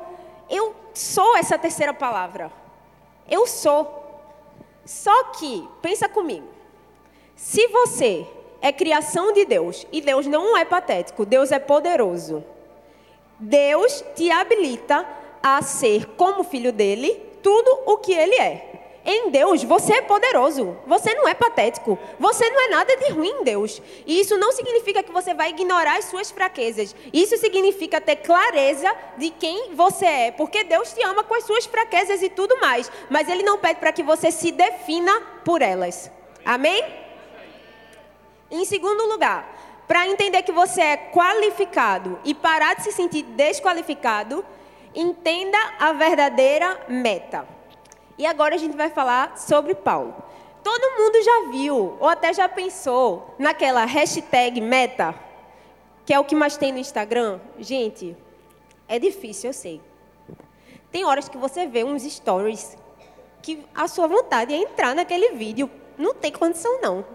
eu 0.47 0.75
sou 0.93 1.35
essa 1.35 1.57
terceira 1.57 1.95
palavra. 1.95 2.51
Eu 3.27 3.47
sou. 3.47 4.21
Só 4.85 5.31
que, 5.31 5.67
pensa 5.81 6.07
comigo. 6.07 6.47
Se 7.35 7.67
você 7.69 8.27
é 8.61 8.71
criação 8.71 9.33
de 9.33 9.45
Deus 9.45 9.87
e 9.91 9.99
Deus 9.99 10.27
não 10.27 10.55
é 10.55 10.63
patético, 10.63 11.25
Deus 11.25 11.51
é 11.51 11.57
poderoso. 11.57 12.43
Deus 13.39 14.05
te 14.15 14.29
habilita 14.29 15.07
a 15.41 15.59
ser 15.63 16.05
como 16.09 16.43
filho 16.43 16.71
dele 16.71 17.15
tudo 17.41 17.79
o 17.87 17.97
que 17.97 18.13
ele 18.13 18.35
é. 18.35 18.82
Em 19.05 19.31
Deus, 19.31 19.63
você 19.63 19.95
é 19.95 20.01
poderoso. 20.01 20.77
Você 20.87 21.13
não 21.13 21.27
é 21.27 21.33
patético. 21.33 21.99
Você 22.17 22.49
não 22.49 22.61
é 22.61 22.69
nada 22.69 22.95
de 22.95 23.11
ruim 23.11 23.29
em 23.29 23.43
Deus. 23.43 23.81
E 24.05 24.19
isso 24.19 24.37
não 24.37 24.53
significa 24.53 25.03
que 25.03 25.11
você 25.11 25.33
vai 25.33 25.49
ignorar 25.49 25.97
as 25.97 26.05
suas 26.05 26.31
fraquezas. 26.31 26.95
Isso 27.11 27.37
significa 27.37 27.99
ter 27.99 28.17
clareza 28.17 28.95
de 29.17 29.29
quem 29.29 29.73
você 29.75 30.05
é. 30.05 30.31
Porque 30.31 30.63
Deus 30.63 30.93
te 30.93 31.03
ama 31.03 31.23
com 31.23 31.35
as 31.35 31.43
suas 31.43 31.65
fraquezas 31.65 32.21
e 32.21 32.29
tudo 32.29 32.59
mais. 32.61 32.89
Mas 33.09 33.27
Ele 33.27 33.43
não 33.43 33.57
pede 33.57 33.79
para 33.79 33.91
que 33.91 34.03
você 34.03 34.31
se 34.31 34.51
defina 34.51 35.21
por 35.43 35.61
elas. 35.61 36.09
Amém? 36.45 36.83
Em 38.49 38.63
segundo 38.63 39.05
lugar, 39.07 39.83
para 39.85 40.07
entender 40.07 40.43
que 40.43 40.51
você 40.51 40.81
é 40.81 40.97
qualificado 40.97 42.19
e 42.23 42.33
parar 42.33 42.75
de 42.75 42.83
se 42.83 42.91
sentir 42.93 43.23
desqualificado, 43.23 44.45
entenda 44.95 45.57
a 45.77 45.91
verdadeira 45.91 46.85
meta. 46.87 47.45
E 48.17 48.25
agora 48.25 48.55
a 48.55 48.57
gente 48.57 48.75
vai 48.75 48.89
falar 48.89 49.37
sobre 49.37 49.73
Paulo. 49.75 50.13
Todo 50.63 50.97
mundo 50.97 51.23
já 51.23 51.51
viu, 51.51 51.97
ou 51.99 52.07
até 52.07 52.33
já 52.33 52.47
pensou, 52.47 53.35
naquela 53.37 53.83
hashtag 53.85 54.61
meta, 54.61 55.13
que 56.05 56.13
é 56.13 56.19
o 56.19 56.23
que 56.23 56.35
mais 56.35 56.55
tem 56.55 56.71
no 56.71 56.77
Instagram? 56.77 57.39
Gente, 57.59 58.15
é 58.87 58.99
difícil, 58.99 59.49
eu 59.49 59.53
sei. 59.53 59.81
Tem 60.91 61.03
horas 61.05 61.27
que 61.27 61.37
você 61.37 61.65
vê 61.65 61.83
uns 61.83 62.03
stories 62.03 62.77
que 63.41 63.65
a 63.75 63.87
sua 63.87 64.07
vontade 64.07 64.53
é 64.53 64.57
entrar 64.57 64.95
naquele 64.95 65.31
vídeo. 65.31 65.69
Não 65.97 66.13
tem 66.13 66.31
condição, 66.31 66.79
não. 66.81 67.05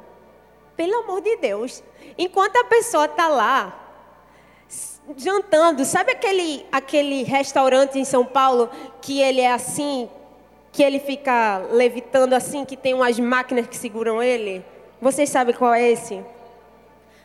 Pelo 0.77 0.99
amor 0.99 1.21
de 1.21 1.37
Deus. 1.37 1.83
Enquanto 2.19 2.57
a 2.57 2.65
pessoa 2.65 3.07
está 3.07 3.29
lá, 3.29 3.89
jantando, 5.17 5.85
sabe 5.85 6.13
aquele, 6.13 6.67
aquele 6.71 7.23
restaurante 7.23 7.99
em 7.99 8.05
São 8.05 8.25
Paulo 8.25 8.69
que 9.01 9.21
ele 9.21 9.41
é 9.41 9.53
assim, 9.53 10.09
que 10.79 10.83
ele 10.85 11.01
fica 11.01 11.59
levitando 11.73 12.35
assim, 12.35 12.65
que 12.65 12.77
tem 12.77 12.95
umas 12.95 13.19
máquinas 13.19 13.67
que 13.67 13.77
seguram 13.77 14.23
ele. 14.23 14.65
Vocês 15.03 15.29
sabem 15.29 15.53
qual 15.53 15.75
é 15.75 15.91
esse? 15.91 16.25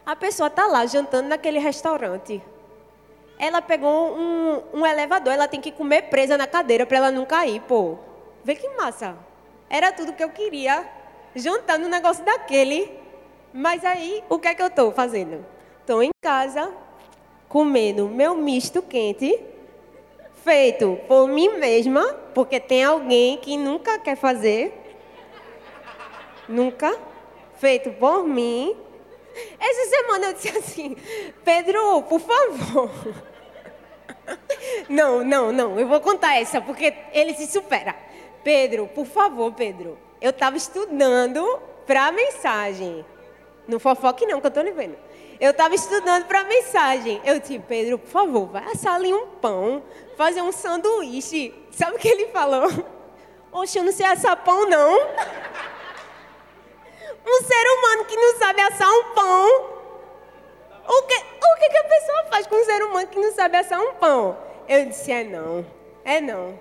A 0.03 0.15
pessoa 0.15 0.47
está 0.47 0.65
lá 0.65 0.83
jantando 0.87 1.29
naquele 1.29 1.59
restaurante. 1.59 2.41
Ela 3.37 3.61
pegou 3.61 4.17
um, 4.17 4.59
um 4.73 4.83
elevador, 4.83 5.33
ela 5.33 5.47
tem 5.47 5.61
que 5.61 5.71
comer 5.71 6.09
presa 6.09 6.35
na 6.35 6.47
cadeira 6.47 6.83
para 6.87 6.97
ela 6.97 7.11
não 7.11 7.27
cair, 7.27 7.61
pô. 7.61 7.99
Vê 8.43 8.55
que 8.55 8.67
massa. 8.69 9.15
Era 9.69 9.91
tudo 9.91 10.13
que 10.13 10.23
eu 10.23 10.31
queria, 10.31 10.89
jantando 11.35 11.85
um 11.85 11.89
negócio 11.89 12.25
daquele. 12.25 12.91
Mas 13.53 13.85
aí, 13.85 14.23
o 14.29 14.39
que 14.39 14.47
é 14.47 14.55
que 14.55 14.63
eu 14.63 14.67
estou 14.67 14.91
fazendo? 14.91 15.45
Estou 15.79 16.01
em 16.01 16.09
casa, 16.23 16.73
comendo 17.47 18.09
meu 18.09 18.33
misto 18.33 18.81
quente 18.81 19.39
feito 20.43 20.99
por 21.07 21.27
mim 21.27 21.57
mesma, 21.57 22.03
porque 22.33 22.59
tem 22.59 22.83
alguém 22.83 23.37
que 23.37 23.57
nunca 23.57 23.97
quer 23.97 24.15
fazer. 24.15 24.73
Nunca. 26.47 26.95
Feito 27.55 27.91
por 27.91 28.27
mim. 28.27 28.75
Essa 29.59 29.89
semana 29.89 30.27
eu 30.27 30.33
disse 30.33 30.57
assim: 30.57 30.97
Pedro, 31.43 32.03
por 32.03 32.19
favor. 32.19 32.91
Não, 34.87 35.21
não, 35.21 35.51
não. 35.51 35.77
Eu 35.77 35.85
vou 35.85 35.99
contar 35.99 36.39
essa, 36.39 36.61
porque 36.61 36.93
ele 37.11 37.33
se 37.33 37.45
supera. 37.45 37.93
Pedro, 38.41 38.87
por 38.87 39.05
favor, 39.05 39.51
Pedro. 39.51 39.97
Eu 40.21 40.29
estava 40.29 40.55
estudando 40.55 41.59
para 41.85 42.07
a 42.07 42.11
mensagem. 42.11 43.05
No 43.67 43.79
fofoque 43.79 44.25
não, 44.25 44.39
que 44.39 44.45
eu 44.45 44.49
estou 44.49 44.63
lhe 44.63 44.71
vendo. 44.71 44.95
Eu 45.43 45.51
estava 45.51 45.75
estudando 45.75 46.23
para 46.23 46.39
a 46.39 46.43
mensagem. 46.45 47.21
Eu 47.25 47.37
disse, 47.37 47.59
Pedro, 47.59 47.99
por 47.99 48.09
favor, 48.09 48.45
vai 48.45 48.63
assar 48.71 48.95
ali 48.95 49.13
um 49.13 49.27
pão, 49.27 49.83
fazer 50.15 50.41
um 50.41 50.53
sanduíche. 50.53 51.53
Sabe 51.69 51.97
o 51.97 51.99
que 51.99 52.07
ele 52.07 52.27
falou? 52.27 52.69
Oxe, 53.51 53.77
eu 53.77 53.83
não 53.83 53.91
sei 53.91 54.05
assar 54.05 54.37
pão, 54.37 54.69
não. 54.69 54.97
Um 57.25 57.43
ser 57.43 57.67
humano 57.77 58.05
que 58.05 58.15
não 58.15 58.37
sabe 58.37 58.61
assar 58.61 58.89
um 58.89 59.03
pão. 59.13 59.47
o 60.87 61.01
que, 61.03 61.15
o 61.15 61.59
que, 61.59 61.69
que 61.69 61.77
a 61.77 61.83
pessoa 61.83 62.25
faz 62.29 62.47
com 62.47 62.55
um 62.55 62.63
ser 62.63 62.83
humano 62.83 63.07
que 63.07 63.19
não 63.19 63.33
sabe 63.33 63.57
assar 63.57 63.81
um 63.81 63.93
pão? 63.95 64.37
Eu 64.67 64.85
disse: 64.85 65.11
É 65.11 65.25
não, 65.25 65.65
é 66.05 66.21
não. 66.21 66.57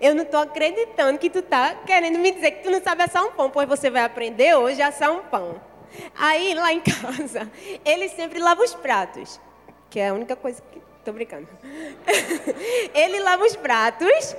Eu 0.00 0.14
não 0.14 0.24
estou 0.24 0.40
acreditando 0.40 1.18
que 1.18 1.28
tu 1.28 1.40
está 1.40 1.74
querendo 1.74 2.18
me 2.18 2.30
dizer 2.30 2.52
que 2.52 2.62
tu 2.62 2.70
não 2.70 2.82
sabe 2.82 3.02
assar 3.02 3.24
um 3.24 3.32
pão, 3.32 3.50
pois 3.50 3.68
você 3.68 3.90
vai 3.90 4.02
aprender 4.02 4.54
hoje 4.54 4.80
a 4.80 4.88
assar 4.88 5.10
um 5.10 5.22
pão. 5.24 5.60
Aí, 6.16 6.54
lá 6.54 6.72
em 6.72 6.80
casa, 6.82 7.50
ele 7.84 8.08
sempre 8.08 8.38
lava 8.38 8.62
os 8.62 8.74
pratos, 8.74 9.40
que 9.90 9.98
é 10.00 10.08
a 10.08 10.14
única 10.14 10.36
coisa 10.36 10.62
que. 10.72 10.82
Tô 11.04 11.12
brincando. 11.12 11.46
ele 12.94 13.20
lava 13.20 13.44
os 13.44 13.54
pratos 13.54 14.34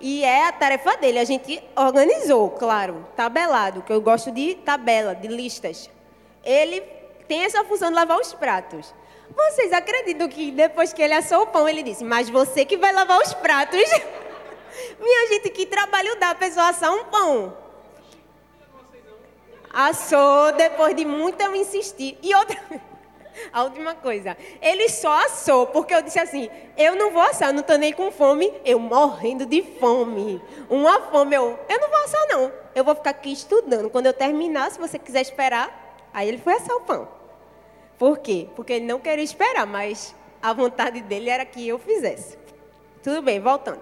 e 0.00 0.24
é 0.24 0.48
a 0.48 0.52
tarefa 0.52 0.96
dele. 0.96 1.20
A 1.20 1.24
gente 1.24 1.62
organizou, 1.76 2.50
claro, 2.50 3.06
tabelado, 3.14 3.82
que 3.82 3.92
eu 3.92 4.00
gosto 4.00 4.32
de 4.32 4.56
tabela, 4.56 5.14
de 5.14 5.28
listas. 5.28 5.88
Ele 6.42 6.80
tem 7.28 7.44
essa 7.44 7.62
função 7.64 7.90
de 7.90 7.94
lavar 7.94 8.18
os 8.18 8.32
pratos. 8.32 8.92
Vocês 9.36 9.72
acreditam 9.72 10.28
que 10.28 10.50
depois 10.50 10.92
que 10.92 11.00
ele 11.00 11.14
assou 11.14 11.42
o 11.42 11.46
pão, 11.46 11.68
ele 11.68 11.82
disse: 11.82 12.02
Mas 12.02 12.28
você 12.28 12.64
que 12.64 12.76
vai 12.76 12.92
lavar 12.92 13.20
os 13.20 13.32
pratos? 13.34 13.80
Minha 14.98 15.28
gente, 15.28 15.50
que 15.50 15.66
trabalho 15.66 16.18
dá 16.18 16.30
a 16.30 16.34
pessoa 16.34 16.68
assar 16.68 16.92
um 16.92 17.04
pão? 17.04 17.56
Assou 19.72 20.52
depois 20.52 20.96
de 20.96 21.04
muito 21.04 21.40
eu 21.40 21.54
insistir. 21.54 22.18
E 22.22 22.34
outra. 22.34 22.58
A 23.52 23.62
última 23.62 23.94
coisa, 23.94 24.36
ele 24.60 24.88
só 24.88 25.24
assou, 25.24 25.66
porque 25.68 25.94
eu 25.94 26.02
disse 26.02 26.18
assim: 26.18 26.50
eu 26.76 26.94
não 26.94 27.10
vou 27.10 27.22
assar, 27.22 27.52
não 27.52 27.60
estou 27.60 27.78
nem 27.78 27.92
com 27.92 28.10
fome, 28.10 28.52
eu 28.64 28.78
morrendo 28.78 29.46
de 29.46 29.62
fome. 29.62 30.42
Uma 30.68 31.00
fome, 31.02 31.34
eu, 31.36 31.58
eu 31.68 31.80
não 31.80 31.88
vou 31.88 32.04
assar, 32.04 32.26
não. 32.28 32.52
Eu 32.74 32.84
vou 32.84 32.94
ficar 32.94 33.10
aqui 33.10 33.32
estudando. 33.32 33.88
Quando 33.88 34.06
eu 34.06 34.12
terminar, 34.12 34.70
se 34.70 34.78
você 34.78 34.98
quiser 34.98 35.22
esperar, 35.22 35.96
aí 36.12 36.28
ele 36.28 36.38
foi 36.38 36.54
assar 36.54 36.76
o 36.76 36.82
pão. 36.82 37.08
Por 37.98 38.18
quê? 38.18 38.48
Porque 38.56 38.74
ele 38.74 38.86
não 38.86 38.98
queria 38.98 39.24
esperar, 39.24 39.66
mas 39.66 40.14
a 40.42 40.52
vontade 40.52 41.00
dele 41.00 41.30
era 41.30 41.44
que 41.44 41.66
eu 41.66 41.78
fizesse. 41.78 42.38
Tudo 43.02 43.22
bem, 43.22 43.40
voltando. 43.40 43.80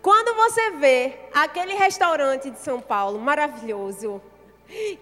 Quando 0.00 0.34
você 0.34 0.70
vê 0.72 1.14
aquele 1.32 1.74
restaurante 1.74 2.50
de 2.50 2.58
São 2.58 2.80
Paulo 2.80 3.18
maravilhoso, 3.18 4.20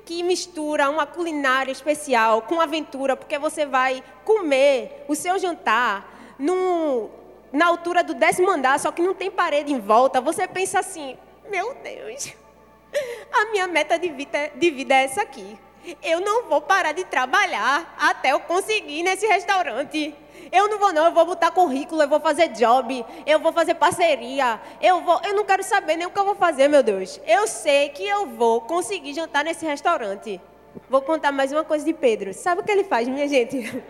que 0.05 0.23
mistura 0.23 0.91
uma 0.91 1.07
culinária 1.07 1.73
especial 1.73 2.43
com 2.43 2.61
aventura, 2.61 3.17
porque 3.17 3.39
você 3.39 3.65
vai 3.67 4.03
comer 4.25 5.05
o 5.09 5.15
seu 5.15 5.39
jantar 5.39 6.37
na 7.53 7.67
altura 7.67 8.03
do 8.03 8.15
décimo 8.15 8.51
andar, 8.51 8.79
só 8.79 8.91
que 8.91 9.03
não 9.03 9.15
tem 9.15 9.31
parede 9.31 9.73
em 9.73 9.81
volta, 9.81 10.21
você 10.21 10.47
pensa 10.47 10.79
assim: 10.79 11.17
meu 11.51 11.75
Deus, 11.83 12.35
a 13.33 13.47
minha 13.47 13.67
meta 13.67 13.99
de 13.99 14.09
vida, 14.09 14.51
de 14.55 14.71
vida 14.71 14.95
é 14.95 15.05
essa 15.05 15.23
aqui. 15.23 15.59
Eu 16.03 16.21
não 16.21 16.49
vou 16.49 16.61
parar 16.61 16.93
de 16.93 17.05
trabalhar 17.05 17.95
até 17.99 18.33
eu 18.33 18.41
conseguir 18.41 19.03
nesse 19.03 19.27
restaurante. 19.27 20.15
Eu 20.53 20.69
não 20.69 20.79
vou 20.79 20.93
não, 20.93 21.07
eu 21.07 21.13
vou 21.13 21.25
botar 21.25 21.51
currículo, 21.51 22.03
eu 22.03 22.09
vou 22.09 22.21
fazer 22.21 22.49
job, 22.49 23.05
eu 23.25 23.39
vou 23.39 23.53
fazer 23.53 23.75
parceria, 23.75 24.61
eu 24.81 25.01
vou, 25.01 25.21
eu 25.25 25.35
não 25.35 25.45
quero 25.45 25.63
saber 25.63 25.97
nem 25.97 26.07
o 26.07 26.11
que 26.11 26.19
eu 26.19 26.25
vou 26.25 26.35
fazer, 26.35 26.69
meu 26.69 26.83
Deus. 26.83 27.21
Eu 27.27 27.47
sei 27.47 27.89
que 27.91 28.07
eu 28.07 28.27
vou 28.27 28.61
conseguir 28.61 29.15
jantar 29.15 29.45
nesse 29.45 29.65
restaurante. 29.65 30.41
Vou 30.89 31.03
contar 31.03 31.33
mais 31.33 31.53
uma 31.53 31.65
coisa 31.65 31.85
de 31.85 31.93
Pedro. 31.93 32.33
Sabe 32.35 32.61
o 32.61 32.65
que 32.65 32.71
ele 32.71 32.85
faz, 32.85 33.09
minha 33.09 33.29
gente? 33.29 33.59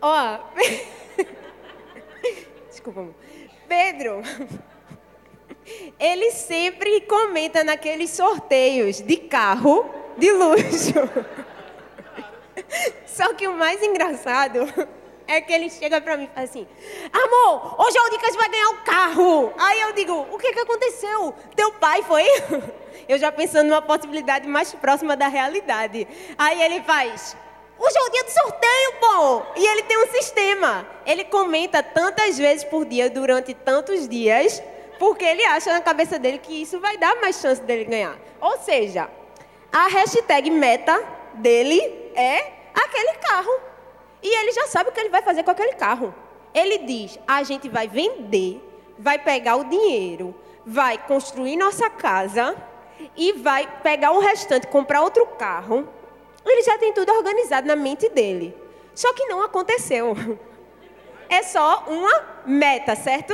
Ó, 0.00 0.38
desculpa. 2.68 3.08
Pedro, 3.66 4.22
ele 5.98 6.30
sempre 6.30 7.00
comenta 7.02 7.64
naqueles 7.64 8.10
sorteios 8.10 9.00
de 9.00 9.16
carro 9.16 10.03
de 10.16 10.32
luxo. 10.32 10.94
Só 13.06 13.32
que 13.34 13.46
o 13.46 13.54
mais 13.54 13.82
engraçado 13.82 14.66
é 15.26 15.40
que 15.40 15.52
ele 15.52 15.70
chega 15.70 16.00
pra 16.00 16.16
mim 16.16 16.24
e 16.24 16.34
fala 16.34 16.44
assim: 16.44 16.66
Amor, 17.12 17.80
hoje 17.80 17.96
é 17.96 18.02
o 18.02 18.10
dia 18.10 18.18
que 18.18 18.26
a 18.26 18.28
gente 18.28 18.38
vai 18.38 18.48
ganhar 18.48 18.68
o 18.68 18.72
um 18.72 18.84
carro. 18.84 19.52
Aí 19.58 19.80
eu 19.80 19.92
digo: 19.92 20.26
O 20.30 20.38
que 20.38 20.52
que 20.52 20.60
aconteceu? 20.60 21.34
Teu 21.54 21.72
pai 21.72 22.02
foi? 22.02 22.24
Eu 23.06 23.18
já 23.18 23.30
pensando 23.30 23.68
numa 23.68 23.82
possibilidade 23.82 24.48
mais 24.48 24.72
próxima 24.74 25.16
da 25.16 25.28
realidade. 25.28 26.06
Aí 26.38 26.62
ele 26.62 26.80
faz: 26.82 27.36
Hoje 27.78 27.98
é 27.98 28.02
o 28.02 28.10
dia 28.10 28.24
do 28.24 28.30
sorteio, 28.30 28.92
pô! 29.00 29.42
E 29.56 29.66
ele 29.66 29.82
tem 29.82 29.98
um 29.98 30.06
sistema. 30.06 30.86
Ele 31.04 31.24
comenta 31.24 31.82
tantas 31.82 32.38
vezes 32.38 32.64
por 32.64 32.84
dia, 32.84 33.10
durante 33.10 33.52
tantos 33.52 34.08
dias, 34.08 34.62
porque 34.98 35.24
ele 35.24 35.44
acha 35.44 35.72
na 35.72 35.80
cabeça 35.80 36.18
dele 36.18 36.38
que 36.38 36.62
isso 36.62 36.80
vai 36.80 36.96
dar 36.96 37.16
mais 37.20 37.40
chance 37.40 37.60
dele 37.60 37.84
ganhar. 37.84 38.16
Ou 38.40 38.58
seja, 38.58 39.10
a 39.74 39.88
hashtag 39.88 40.52
meta 40.52 41.04
dele 41.34 41.80
é 42.14 42.52
aquele 42.72 43.14
carro. 43.14 43.50
E 44.22 44.28
ele 44.28 44.52
já 44.52 44.68
sabe 44.68 44.90
o 44.90 44.92
que 44.92 45.00
ele 45.00 45.08
vai 45.08 45.20
fazer 45.20 45.42
com 45.42 45.50
aquele 45.50 45.72
carro. 45.72 46.14
Ele 46.54 46.78
diz: 46.78 47.18
a 47.26 47.42
gente 47.42 47.68
vai 47.68 47.88
vender, 47.88 48.62
vai 48.96 49.18
pegar 49.18 49.56
o 49.56 49.64
dinheiro, 49.64 50.32
vai 50.64 50.96
construir 50.96 51.56
nossa 51.56 51.90
casa 51.90 52.56
e 53.16 53.32
vai 53.32 53.66
pegar 53.82 54.12
o 54.12 54.20
restante, 54.20 54.68
comprar 54.68 55.02
outro 55.02 55.26
carro. 55.26 55.88
Ele 56.46 56.62
já 56.62 56.78
tem 56.78 56.92
tudo 56.92 57.12
organizado 57.12 57.66
na 57.66 57.74
mente 57.74 58.08
dele. 58.08 58.56
Só 58.94 59.12
que 59.12 59.26
não 59.26 59.42
aconteceu. 59.42 60.14
É 61.26 61.42
só 61.42 61.84
uma 61.88 62.42
meta, 62.44 62.94
certo? 62.94 63.32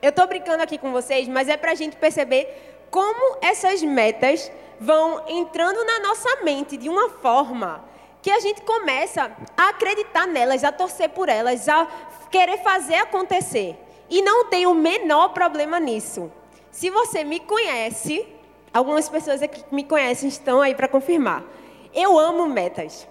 Eu 0.00 0.10
estou 0.10 0.26
brincando 0.26 0.62
aqui 0.62 0.76
com 0.76 0.92
vocês, 0.92 1.26
mas 1.26 1.48
é 1.48 1.56
para 1.56 1.72
a 1.72 1.74
gente 1.74 1.96
perceber 1.96 2.86
como 2.90 3.38
essas 3.40 3.82
metas 3.82 4.52
vão 4.80 5.22
entrando 5.28 5.84
na 5.84 6.00
nossa 6.00 6.42
mente 6.42 6.76
de 6.76 6.88
uma 6.88 7.10
forma 7.10 7.84
que 8.20 8.30
a 8.30 8.40
gente 8.40 8.62
começa 8.62 9.30
a 9.56 9.68
acreditar 9.68 10.26
nelas, 10.26 10.64
a 10.64 10.72
torcer 10.72 11.08
por 11.10 11.28
elas, 11.28 11.68
a 11.68 11.86
querer 12.30 12.58
fazer 12.58 12.96
acontecer. 12.96 13.76
E 14.10 14.22
não 14.22 14.46
tem 14.46 14.66
o 14.66 14.74
menor 14.74 15.30
problema 15.30 15.78
nisso. 15.78 16.30
Se 16.70 16.90
você 16.90 17.24
me 17.24 17.40
conhece, 17.40 18.26
algumas 18.72 19.08
pessoas 19.08 19.42
aqui 19.42 19.62
que 19.62 19.74
me 19.74 19.84
conhecem 19.84 20.28
estão 20.28 20.60
aí 20.60 20.74
para 20.74 20.88
confirmar. 20.88 21.42
Eu 21.94 22.18
amo 22.18 22.46
metas. 22.46 23.06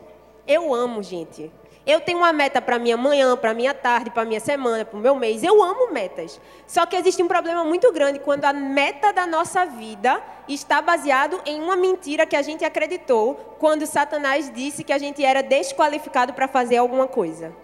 Eu 0.48 0.74
amo, 0.74 1.04
gente. 1.04 1.52
Eu 1.88 2.02
tenho 2.02 2.18
uma 2.18 2.34
meta 2.34 2.62
para 2.62 2.78
minha 2.78 2.98
manhã, 2.98 3.38
para 3.38 3.54
minha 3.54 3.74
tarde, 3.74 4.10
para 4.10 4.26
minha 4.26 4.42
semana, 4.42 4.84
para 4.84 5.00
o 5.00 5.02
meu 5.02 5.16
mês. 5.16 5.42
Eu 5.42 5.64
amo 5.64 5.94
metas. 5.94 6.38
Só 6.68 6.86
que 6.86 6.98
existe 6.98 7.24
um 7.24 7.30
problema 7.30 7.64
muito 7.64 7.94
grande 7.94 8.20
quando 8.20 8.44
a 8.44 8.52
meta 8.52 9.14
da 9.14 9.26
nossa 9.26 9.66
vida 9.66 10.22
está 10.50 10.82
baseado 10.82 11.40
em 11.46 11.62
uma 11.62 11.78
mentira 11.78 12.26
que 12.26 12.36
a 12.36 12.42
gente 12.42 12.66
acreditou 12.66 13.56
quando 13.58 13.86
Satanás 13.86 14.52
disse 14.54 14.84
que 14.84 14.92
a 14.92 14.98
gente 14.98 15.24
era 15.24 15.42
desqualificado 15.42 16.34
para 16.34 16.46
fazer 16.46 16.76
alguma 16.76 17.08
coisa. 17.08 17.56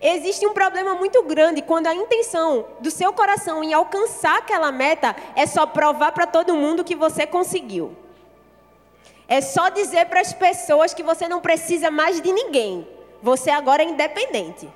Existe 0.00 0.46
um 0.46 0.54
problema 0.54 0.94
muito 0.94 1.22
grande 1.24 1.60
quando 1.60 1.88
a 1.88 1.94
intenção 1.94 2.64
do 2.80 2.90
seu 2.90 3.12
coração 3.12 3.62
em 3.62 3.74
alcançar 3.74 4.38
aquela 4.38 4.72
meta 4.72 5.14
é 5.36 5.44
só 5.44 5.66
provar 5.66 6.12
para 6.12 6.26
todo 6.26 6.56
mundo 6.56 6.82
que 6.82 6.94
você 6.94 7.26
conseguiu. 7.26 7.94
É 9.28 9.42
só 9.42 9.68
dizer 9.68 10.06
para 10.06 10.20
as 10.20 10.32
pessoas 10.32 10.94
que 10.94 11.02
você 11.02 11.28
não 11.28 11.40
precisa 11.40 11.90
mais 11.90 12.20
de 12.20 12.32
ninguém. 12.32 12.88
Você 13.22 13.50
agora 13.50 13.82
é 13.82 13.86
independente. 13.86 14.68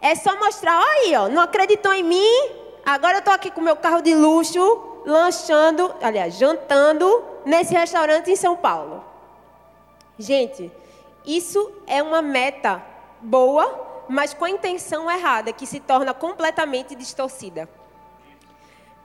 É 0.00 0.14
só 0.16 0.36
mostrar, 0.38 0.76
olha 0.76 0.90
aí, 1.02 1.14
ó, 1.14 1.28
não 1.28 1.40
acreditou 1.40 1.92
em 1.92 2.02
mim? 2.02 2.50
Agora 2.84 3.14
eu 3.14 3.18
estou 3.20 3.32
aqui 3.32 3.50
com 3.50 3.60
meu 3.60 3.76
carro 3.76 4.02
de 4.02 4.14
luxo, 4.14 5.00
lanchando, 5.06 5.94
aliás, 6.02 6.34
jantando 6.34 7.24
nesse 7.44 7.72
restaurante 7.72 8.30
em 8.30 8.36
São 8.36 8.56
Paulo. 8.56 9.04
Gente, 10.18 10.70
isso 11.24 11.72
é 11.86 12.02
uma 12.02 12.20
meta 12.20 12.84
boa, 13.20 14.04
mas 14.08 14.34
com 14.34 14.44
a 14.44 14.50
intenção 14.50 15.10
errada, 15.10 15.52
que 15.52 15.66
se 15.66 15.80
torna 15.80 16.12
completamente 16.12 16.94
distorcida. 16.94 17.68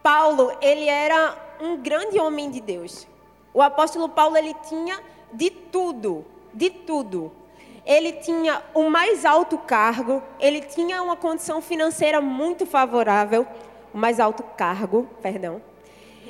Paulo, 0.02 0.52
ele 0.60 0.88
era 0.88 1.38
um 1.62 1.78
grande 1.78 2.20
homem 2.20 2.50
de 2.50 2.60
Deus. 2.60 3.08
O 3.54 3.62
apóstolo 3.62 4.10
Paulo 4.10 4.38
ele 4.38 4.54
tinha 4.68 5.00
de 5.34 5.50
tudo, 5.50 6.26
de 6.54 6.70
tudo. 6.70 7.32
Ele 7.86 8.14
tinha 8.14 8.62
o 8.74 8.90
mais 8.90 9.26
alto 9.26 9.58
cargo, 9.58 10.22
ele 10.40 10.62
tinha 10.62 11.02
uma 11.02 11.16
condição 11.16 11.62
financeira 11.62 12.22
muito 12.22 12.66
favorável, 12.66 13.48
o 13.94 13.98
mais 13.98 14.20
alto 14.20 14.44
cargo, 14.44 15.08
perdão. 15.22 15.62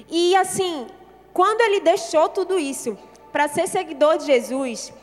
E 0.09 0.35
assim, 0.35 0.87
quando 1.33 1.61
ele 1.61 1.81
deixou 1.81 2.29
tudo 2.29 2.57
isso 2.57 2.97
para 3.31 3.47
ser 3.47 3.67
seguidor 3.67 4.17
de 4.17 4.25
Jesus, 4.25 4.93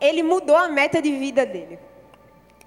ele 0.00 0.22
mudou 0.22 0.56
a 0.56 0.68
meta 0.68 1.00
de 1.00 1.12
vida 1.12 1.46
dele. 1.46 1.78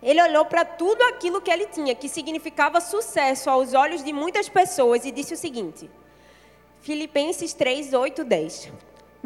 Ele 0.01 0.21
olhou 0.21 0.45
para 0.45 0.63
tudo 0.63 1.01
aquilo 1.03 1.41
que 1.41 1.49
ele 1.49 1.67
tinha, 1.67 1.95
que 1.95 2.07
significava 2.07 2.79
sucesso 2.79 3.49
aos 3.49 3.73
olhos 3.73 4.03
de 4.03 4.13
muitas 4.13 4.47
pessoas, 4.47 5.05
e 5.05 5.11
disse 5.11 5.33
o 5.33 5.37
seguinte: 5.37 5.89
Filipenses 6.81 7.53
3, 7.53 7.93
8, 7.93 8.23
10. 8.23 8.71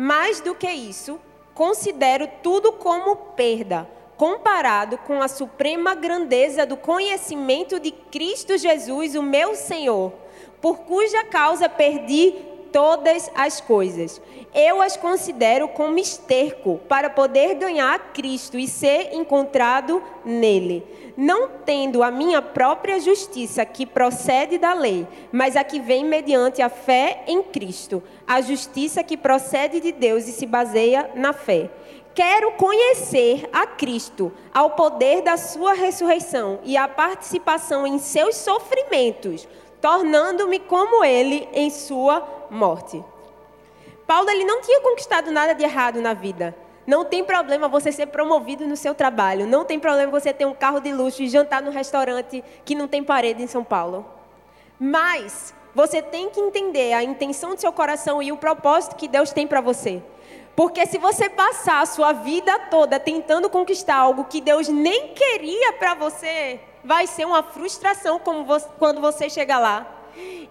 Mais 0.02 0.40
do 0.40 0.56
que 0.56 0.72
isso, 0.72 1.20
considero 1.54 2.26
tudo 2.42 2.72
como 2.72 3.18
perda, 3.36 3.86
comparado 4.16 4.98
com 5.00 5.22
a 5.22 5.28
suprema 5.28 5.94
grandeza 5.94 6.66
do 6.66 6.78
conhecimento 6.78 7.82
de 7.82 7.92
Cristo 7.92 8.58
Jesus, 8.58 9.14
o 9.16 9.22
meu 9.22 9.56
Senhor, 9.56 10.14
por 10.62 10.78
cuja 10.80 11.26
causa 11.26 11.68
perdi 11.68 12.34
todas 12.72 13.30
as 13.36 13.60
coisas. 13.62 14.22
Eu 14.54 14.82
as 14.82 14.98
considero 14.98 15.68
como 15.68 16.00
esterco 16.00 16.80
para 16.88 17.10
poder 17.10 17.56
ganhar 17.56 18.12
Cristo 18.14 18.58
e 18.58 18.68
ser 18.68 19.14
encontrado 19.14 20.02
nele, 20.26 20.84
não 21.16 21.50
tendo 21.66 22.02
a 22.02 22.10
minha 22.10 22.42
própria 22.42 23.00
justiça 23.00 23.66
que 23.66 23.86
procede 23.86 24.58
da 24.58 24.74
lei, 24.74 25.08
mas 25.32 25.56
a 25.56 25.64
que 25.64 25.80
vem 25.80 26.04
mediante 26.04 26.62
a 26.62 26.70
fé 26.70 27.24
em 27.28 27.44
Cristo, 27.44 28.02
a 28.28 28.42
justiça 28.42 29.04
que 29.04 29.18
procede 29.18 29.80
de 29.80 29.92
Deus 29.92 30.28
e 30.28 30.32
se 30.32 30.46
baseia 30.46 31.12
na 31.16 31.34
fé. 31.34 31.70
Quero 32.16 32.52
conhecer 32.54 33.48
a 33.54 33.66
Cristo, 33.66 34.32
ao 34.54 34.72
poder 34.72 35.22
da 35.22 35.38
sua 35.38 35.74
ressurreição 35.74 36.60
e 36.64 36.76
a 36.76 36.88
participação 36.88 37.86
em 37.86 37.98
seus 38.00 38.36
sofrimentos, 38.36 39.48
tornando-me 39.80 40.60
como 40.60 41.04
ele 41.06 41.48
em 41.54 41.70
sua 41.70 42.38
morte. 42.50 43.04
Paulo 44.08 44.30
ele 44.30 44.44
não 44.44 44.62
tinha 44.62 44.82
conquistado 44.82 45.32
nada 45.32 45.54
de 45.54 45.64
errado 45.64 46.02
na 46.02 46.14
vida. 46.14 46.56
Não 46.88 47.06
tem 47.06 47.24
problema 47.24 47.68
você 47.68 47.92
ser 47.92 48.08
promovido 48.08 48.66
no 48.66 48.76
seu 48.76 48.96
trabalho. 48.96 49.46
Não 49.46 49.64
tem 49.64 49.80
problema 49.80 50.12
você 50.12 50.34
ter 50.34 50.46
um 50.46 50.54
carro 50.56 50.80
de 50.80 50.92
luxo 50.92 51.22
e 51.22 51.30
jantar 51.30 51.62
no 51.62 51.70
restaurante 51.70 52.44
que 52.66 52.74
não 52.74 52.88
tem 52.88 53.04
parede 53.04 53.44
em 53.44 53.48
São 53.48 53.64
Paulo. 53.64 54.06
Mas 54.80 55.54
você 55.76 56.02
tem 56.02 56.30
que 56.32 56.40
entender 56.40 56.94
a 56.94 57.04
intenção 57.04 57.54
do 57.54 57.62
seu 57.62 57.72
coração 57.72 58.24
e 58.24 58.32
o 58.32 58.38
propósito 58.38 58.96
que 58.96 59.08
Deus 59.08 59.32
tem 59.32 59.46
para 59.46 59.62
você. 59.62 60.02
Porque 60.56 60.86
se 60.88 60.98
você 60.98 61.30
passar 61.30 61.82
a 61.82 61.86
sua 61.86 62.12
vida 62.12 62.58
toda 62.72 63.00
tentando 63.00 63.50
conquistar 63.50 63.98
algo 63.98 64.26
que 64.26 64.42
Deus 64.42 64.68
nem 64.68 65.14
queria 65.14 65.74
para 65.74 65.94
você, 65.94 66.60
vai 66.84 67.06
ser 67.06 67.26
uma 67.26 67.44
frustração 67.44 68.20
você, 68.46 68.68
quando 68.78 69.00
você 69.00 69.30
chega 69.30 69.60
lá. 69.60 69.99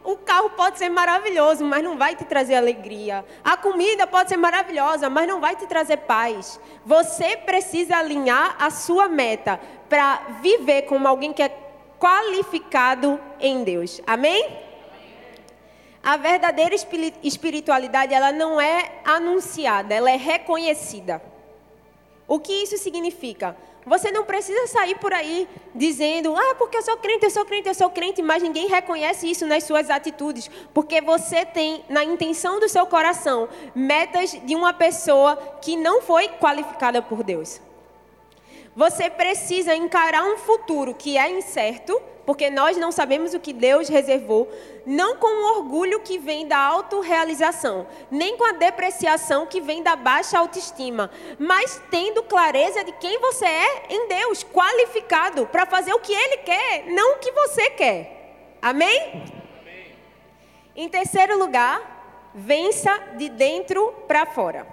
O 0.05 0.17
carro 0.17 0.51
pode 0.51 0.79
ser 0.79 0.89
maravilhoso, 0.89 1.65
mas 1.65 1.83
não 1.83 1.99
vai 1.99 2.15
te 2.17 2.25
trazer 2.25 2.55
alegria. 2.55 3.25
A 3.45 3.57
comida 3.57 4.07
pode 4.07 4.29
ser 4.29 4.37
maravilhosa, 4.37 5.11
mas 5.11 5.27
não 5.27 5.41
vai 5.41 5.57
te 5.57 5.67
trazer 5.67 5.99
paz. 5.99 6.61
Você 6.87 7.37
precisa 7.37 7.97
alinhar 7.97 8.57
a 8.59 8.71
sua 8.71 9.09
meta 9.09 9.61
para 9.89 10.17
viver 10.41 10.83
como 10.83 11.07
alguém 11.07 11.33
que 11.33 11.43
é 11.43 11.55
qualificado 11.99 13.21
em 13.41 13.65
Deus. 13.65 14.01
Amém? 14.07 14.67
A 16.03 16.17
verdadeira 16.17 16.75
espiritualidade, 17.23 18.15
ela 18.15 18.33
não 18.33 18.61
é 18.61 19.01
anunciada, 19.05 19.95
ela 19.95 20.11
é 20.11 20.17
reconhecida. 20.17 21.21
O 22.27 22.39
que 22.39 22.53
isso 22.53 22.79
significa? 22.79 23.57
Você 23.87 24.11
não 24.11 24.25
precisa 24.25 24.67
sair 24.67 24.97
por 24.97 25.13
aí 25.15 25.49
dizendo, 25.75 26.37
ah, 26.37 26.55
porque 26.57 26.77
eu 26.77 26.83
sou 26.83 26.97
crente, 26.99 27.25
eu 27.25 27.31
sou 27.31 27.45
crente, 27.45 27.69
eu 27.69 27.75
sou 27.75 27.91
crente, 27.91 28.21
mas 28.21 28.43
ninguém 28.43 28.69
reconhece 28.69 29.31
isso 29.31 29.47
nas 29.47 29.65
suas 29.65 29.89
atitudes, 29.89 30.51
porque 30.75 31.01
você 31.01 31.47
tem 31.47 31.85
na 31.89 32.05
intenção 32.05 32.61
do 32.61 32.69
seu 32.69 32.87
coração 32.87 33.49
metas 33.75 34.33
de 34.45 34.55
uma 34.55 34.73
pessoa 34.73 35.37
que 35.63 35.77
não 35.77 36.03
foi 36.03 36.29
qualificada 36.29 37.01
por 37.01 37.23
Deus. 37.23 37.61
Você 38.77 39.11
precisa 39.11 39.75
encarar 39.75 40.23
um 40.23 40.37
futuro 40.37 40.95
que 40.95 41.19
é 41.19 41.31
incerto, 41.31 42.01
porque 42.29 42.51
nós 42.51 42.77
não 42.77 42.93
sabemos 42.93 43.33
o 43.33 43.41
que 43.41 43.55
Deus 43.55 43.89
reservou, 43.89 44.53
não 44.85 45.17
com 45.17 45.27
o 45.27 45.57
orgulho 45.57 46.01
que 46.01 46.19
vem 46.19 46.47
da 46.47 46.59
autorrealização, 46.59 47.87
nem 48.11 48.37
com 48.37 48.45
a 48.45 48.53
depreciação 48.53 49.47
que 49.47 49.63
vem 49.63 49.83
da 49.83 49.97
baixa 49.97 50.39
autoestima, 50.39 51.11
mas 51.39 51.81
tendo 51.91 52.23
clareza 52.23 52.85
de 52.85 52.93
quem 52.93 53.19
você 53.19 53.47
é 53.47 53.87
em 53.89 54.09
Deus, 54.09 54.45
qualificado 54.45 55.47
para 55.47 55.65
fazer 55.65 55.95
o 55.95 56.01
que 56.01 56.13
Ele 56.13 56.37
quer, 56.43 56.85
não 56.89 57.15
o 57.15 57.19
que 57.19 57.33
você 57.33 57.71
quer. 57.71 58.59
Amém? 58.61 59.01
Amém. 59.63 59.97
Em 60.77 60.87
terceiro 60.87 61.39
lugar, 61.39 62.31
vença 62.35 62.95
de 63.17 63.31
dentro 63.31 63.91
para 64.07 64.27
fora. 64.27 64.67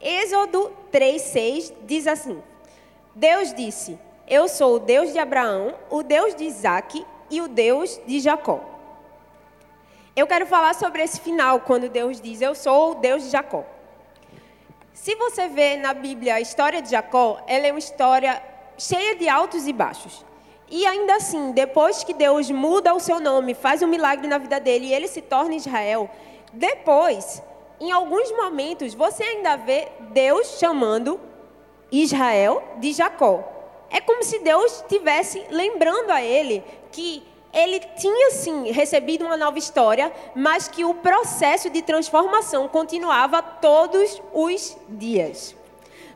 Êxodo 0.00 0.72
3,6 0.92 1.72
diz 1.84 2.08
assim: 2.08 2.42
Deus 3.14 3.54
disse: 3.54 3.96
eu 4.28 4.48
sou 4.48 4.76
o 4.76 4.78
Deus 4.78 5.12
de 5.12 5.18
Abraão, 5.18 5.74
o 5.90 6.02
Deus 6.02 6.34
de 6.34 6.44
Isaac 6.44 7.04
e 7.30 7.40
o 7.40 7.48
Deus 7.48 8.00
de 8.06 8.20
Jacó. 8.20 8.60
Eu 10.16 10.26
quero 10.26 10.46
falar 10.46 10.74
sobre 10.74 11.02
esse 11.02 11.20
final, 11.20 11.60
quando 11.60 11.88
Deus 11.88 12.20
diz: 12.20 12.40
Eu 12.40 12.54
sou 12.54 12.92
o 12.92 12.94
Deus 12.94 13.24
de 13.24 13.30
Jacó. 13.30 13.64
Se 14.92 15.14
você 15.16 15.48
vê 15.48 15.76
na 15.76 15.92
Bíblia 15.92 16.36
a 16.36 16.40
história 16.40 16.80
de 16.80 16.90
Jacó, 16.90 17.42
ela 17.46 17.66
é 17.66 17.72
uma 17.72 17.78
história 17.78 18.40
cheia 18.78 19.16
de 19.16 19.28
altos 19.28 19.66
e 19.66 19.72
baixos. 19.72 20.24
E 20.70 20.86
ainda 20.86 21.16
assim, 21.16 21.52
depois 21.52 22.04
que 22.04 22.14
Deus 22.14 22.50
muda 22.50 22.94
o 22.94 23.00
seu 23.00 23.20
nome, 23.20 23.54
faz 23.54 23.82
um 23.82 23.86
milagre 23.86 24.26
na 24.26 24.38
vida 24.38 24.58
dele 24.58 24.86
e 24.86 24.94
ele 24.94 25.08
se 25.08 25.20
torna 25.20 25.54
Israel, 25.54 26.08
depois, 26.52 27.42
em 27.80 27.90
alguns 27.90 28.30
momentos, 28.32 28.94
você 28.94 29.22
ainda 29.24 29.56
vê 29.56 29.88
Deus 30.12 30.58
chamando 30.58 31.20
Israel 31.90 32.62
de 32.78 32.92
Jacó. 32.92 33.53
É 33.90 34.00
como 34.00 34.22
se 34.24 34.38
Deus 34.40 34.80
estivesse 34.82 35.44
lembrando 35.50 36.10
a 36.10 36.22
ele 36.22 36.62
que 36.90 37.22
ele 37.52 37.78
tinha 37.96 38.32
sim 38.32 38.72
recebido 38.72 39.24
uma 39.24 39.36
nova 39.36 39.58
história, 39.58 40.12
mas 40.34 40.66
que 40.66 40.84
o 40.84 40.94
processo 40.94 41.70
de 41.70 41.82
transformação 41.82 42.66
continuava 42.66 43.40
todos 43.40 44.20
os 44.32 44.76
dias. 44.88 45.54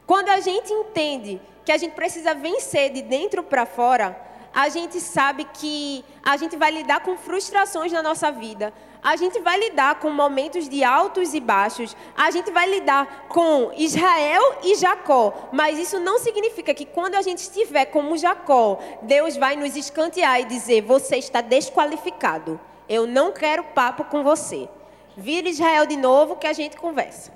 Quando 0.04 0.31
a 0.31 0.40
gente 0.40 0.72
entende 0.72 1.40
que 1.64 1.70
a 1.70 1.76
gente 1.76 1.92
precisa 1.92 2.35
vencer 2.35 2.90
de 2.90 3.02
dentro 3.02 3.42
para 3.42 3.66
fora, 3.66 4.27
a 4.54 4.68
gente 4.68 5.00
sabe 5.00 5.44
que 5.44 6.04
a 6.22 6.37
gente 6.37 6.56
vai 6.56 6.70
lidar 6.70 7.00
com 7.00 7.16
frustrações 7.16 7.92
na 7.92 8.02
nossa 8.02 8.30
vida, 8.30 8.72
a 9.02 9.16
gente 9.16 9.38
vai 9.40 9.58
lidar 9.58 10.00
com 10.00 10.11
momentos 10.11 10.68
de 10.68 10.82
altos 10.82 11.32
e 11.34 11.40
baixos, 11.40 11.96
a 12.16 12.30
gente 12.30 12.50
vai 12.50 12.68
lidar 12.68 13.26
com 13.28 13.72
Israel 13.76 14.58
e 14.62 14.74
Jacó, 14.74 15.48
mas 15.52 15.78
isso 15.78 16.00
não 16.00 16.18
significa 16.18 16.74
que 16.74 16.84
quando 16.84 17.14
a 17.14 17.22
gente 17.22 17.38
estiver 17.38 17.87
como 17.87 18.16
Jacó, 18.16 18.78
Deus 19.02 19.37
vai 19.37 19.56
nos 19.56 19.76
escantear 19.76 20.40
e 20.40 20.44
dizer: 20.44 20.82
você 20.82 21.16
está 21.16 21.40
desqualificado, 21.40 22.61
eu 22.88 23.06
não 23.06 23.32
quero 23.32 23.64
papo 23.64 24.04
com 24.04 24.22
você. 24.22 24.68
Vira 25.16 25.48
Israel 25.48 25.87
de 25.87 25.96
novo 25.96 26.37
que 26.37 26.46
a 26.46 26.52
gente 26.52 26.76
conversa. 26.76 27.32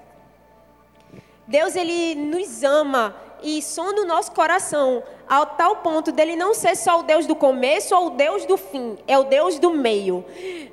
Deus 1.47 1.75
ele 1.75 2.15
nos 2.15 2.63
ama 2.63 3.15
e 3.43 3.61
sonda 3.61 4.03
o 4.03 4.07
nosso 4.07 4.33
coração 4.33 5.03
ao 5.29 5.47
tal 5.47 5.77
ponto 5.77 6.13
dele 6.13 6.37
não 6.37 6.55
ser 6.55 6.77
só 6.77 7.01
o 7.01 7.03
Deus 7.03 7.27
do 7.27 7.35
começo 7.35 7.95
ou 7.97 8.09
o 8.09 8.11
Deus 8.11 8.45
do 8.45 8.57
fim, 8.57 8.99
é 9.07 9.19
o 9.19 9.25
Deus 9.25 9.59
do 9.59 9.71
meio. 9.71 10.25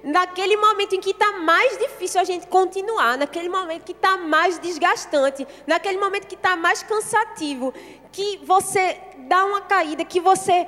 Naquele 0.04 0.58
momento 0.58 0.96
em 0.96 1.00
que 1.00 1.12
está 1.12 1.34
mais 1.40 1.78
difícil 1.78 2.20
a 2.20 2.24
gente 2.24 2.48
continuar, 2.48 3.18
naquele 3.18 3.50
momento 3.50 3.84
que 3.84 3.92
está 3.92 4.18
mais 4.18 4.60
desgastante, 4.60 5.48
naquele 5.66 5.98
momento 5.98 6.28
que 6.28 6.36
está 6.36 6.56
mais 6.56 6.84
cansativo, 6.84 7.74
que 8.12 8.40
você 8.44 8.98
dá 9.28 9.46
uma 9.46 9.62
caída, 9.62 10.04
que 10.04 10.20
você 10.20 10.68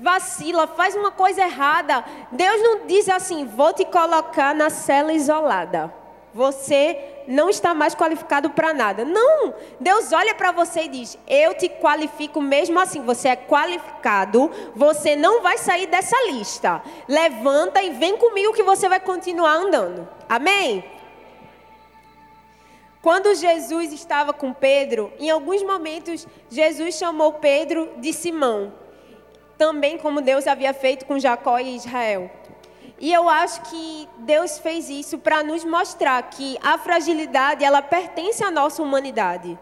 vacila, 0.00 0.66
faz 0.66 0.94
uma 0.94 1.10
coisa 1.10 1.42
errada, 1.42 2.04
Deus 2.32 2.62
não 2.62 2.86
diz 2.86 3.08
assim: 3.08 3.44
vou 3.44 3.72
te 3.72 3.84
colocar 3.84 4.54
na 4.54 4.70
cela 4.70 5.12
isolada. 5.12 5.99
Você 6.32 6.96
não 7.26 7.50
está 7.50 7.74
mais 7.74 7.94
qualificado 7.94 8.50
para 8.50 8.72
nada. 8.72 9.04
Não! 9.04 9.54
Deus 9.78 10.12
olha 10.12 10.34
para 10.34 10.52
você 10.52 10.82
e 10.82 10.88
diz: 10.88 11.18
Eu 11.26 11.54
te 11.54 11.68
qualifico 11.68 12.40
mesmo 12.40 12.78
assim. 12.78 13.02
Você 13.02 13.28
é 13.28 13.36
qualificado, 13.36 14.50
você 14.74 15.16
não 15.16 15.42
vai 15.42 15.58
sair 15.58 15.86
dessa 15.86 16.16
lista. 16.30 16.82
Levanta 17.08 17.82
e 17.82 17.90
vem 17.90 18.16
comigo 18.16 18.52
que 18.52 18.62
você 18.62 18.88
vai 18.88 19.00
continuar 19.00 19.54
andando. 19.54 20.08
Amém? 20.28 20.84
Quando 23.02 23.34
Jesus 23.34 23.92
estava 23.92 24.32
com 24.32 24.52
Pedro, 24.52 25.10
em 25.18 25.30
alguns 25.30 25.62
momentos, 25.62 26.26
Jesus 26.50 26.96
chamou 26.96 27.32
Pedro 27.34 27.90
de 27.96 28.12
Simão, 28.12 28.74
também 29.56 29.96
como 29.96 30.20
Deus 30.20 30.46
havia 30.46 30.74
feito 30.74 31.06
com 31.06 31.18
Jacó 31.18 31.58
e 31.58 31.76
Israel. 31.76 32.30
E 33.00 33.10
eu 33.10 33.30
acho 33.30 33.62
que 33.62 34.06
Deus 34.18 34.58
fez 34.58 34.90
isso 34.90 35.18
para 35.18 35.42
nos 35.42 35.64
mostrar 35.64 36.22
que 36.24 36.58
a 36.62 36.76
fragilidade 36.76 37.64
ela 37.64 37.80
pertence 37.80 38.44
à 38.44 38.50
nossa 38.50 38.82
humanidade. 38.82 39.58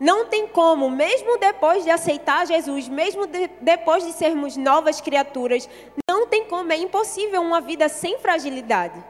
Não 0.00 0.24
tem 0.24 0.46
como, 0.46 0.90
mesmo 0.90 1.38
depois 1.38 1.84
de 1.84 1.90
aceitar 1.90 2.46
Jesus, 2.46 2.88
mesmo 2.88 3.26
de, 3.26 3.48
depois 3.60 4.06
de 4.06 4.12
sermos 4.12 4.56
novas 4.56 5.02
criaturas, 5.02 5.68
não 6.08 6.26
tem 6.26 6.44
como, 6.44 6.72
é 6.72 6.78
impossível 6.78 7.42
uma 7.42 7.60
vida 7.60 7.90
sem 7.90 8.18
fragilidade. 8.18 9.04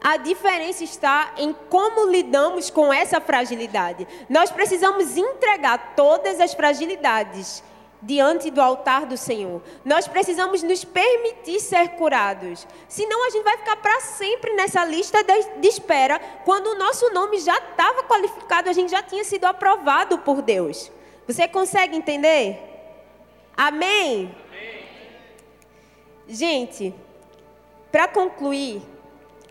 A 0.00 0.16
diferença 0.16 0.82
está 0.82 1.34
em 1.36 1.52
como 1.68 2.08
lidamos 2.08 2.70
com 2.70 2.90
essa 2.90 3.20
fragilidade. 3.20 4.08
Nós 4.28 4.50
precisamos 4.50 5.18
entregar 5.18 5.94
todas 5.94 6.40
as 6.40 6.54
fragilidades 6.54 7.62
diante 8.00 8.50
do 8.50 8.60
altar 8.60 9.06
do 9.06 9.16
Senhor. 9.16 9.60
Nós 9.84 10.06
precisamos 10.06 10.62
nos 10.62 10.84
permitir 10.84 11.60
ser 11.60 11.90
curados. 11.90 12.66
Senão 12.88 13.26
a 13.26 13.30
gente 13.30 13.44
vai 13.44 13.56
ficar 13.58 13.76
para 13.76 14.00
sempre 14.00 14.54
nessa 14.54 14.84
lista 14.84 15.18
de 15.58 15.68
espera, 15.68 16.20
quando 16.44 16.68
o 16.68 16.78
nosso 16.78 17.12
nome 17.12 17.38
já 17.38 17.56
estava 17.58 18.04
qualificado, 18.04 18.70
a 18.70 18.72
gente 18.72 18.90
já 18.90 19.02
tinha 19.02 19.24
sido 19.24 19.44
aprovado 19.44 20.18
por 20.18 20.42
Deus. 20.42 20.90
Você 21.26 21.48
consegue 21.48 21.96
entender? 21.96 22.58
Amém? 23.56 24.34
Gente, 26.28 26.94
para 27.90 28.06
concluir, 28.06 28.82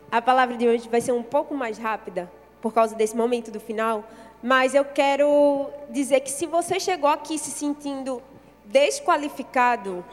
A 0.10 0.22
palavra 0.22 0.56
de 0.56 0.66
hoje 0.66 0.88
vai 0.88 1.02
ser 1.02 1.12
um 1.12 1.24
pouco 1.24 1.54
mais 1.54 1.78
rápida 1.78 2.32
por 2.62 2.74
causa 2.74 2.96
desse 2.96 3.16
momento 3.16 3.52
do 3.52 3.60
final, 3.60 4.06
mas 4.42 4.74
eu 4.74 4.86
quero 4.86 5.70
dizer 5.90 6.22
que 6.22 6.32
se 6.32 6.46
você 6.46 6.80
chegou 6.80 7.10
aqui 7.10 7.38
se 7.38 7.52
sentindo 7.52 8.22
desqualificado, 8.68 10.06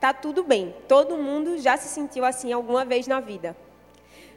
tá 0.00 0.12
tudo 0.12 0.42
bem. 0.42 0.74
Todo 0.88 1.16
mundo 1.16 1.58
já 1.58 1.76
se 1.76 1.88
sentiu 1.88 2.24
assim 2.24 2.52
alguma 2.52 2.84
vez 2.84 3.06
na 3.06 3.20
vida. 3.20 3.56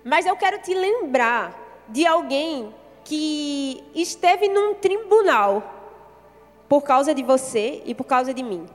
Mas 0.04 0.26
eu 0.26 0.36
quero 0.36 0.60
te 0.60 0.74
lembrar 0.74 1.84
de 1.90 2.06
alguém 2.06 2.74
que 3.04 3.84
esteve 3.94 4.48
num 4.48 4.74
tribunal 4.76 5.64
por 6.68 6.82
causa 6.82 7.14
de 7.14 7.24
você 7.24 7.82
e 7.86 7.94
por 7.94 8.06
causa 8.06 8.34
de 8.34 8.44
mim. 8.44 8.68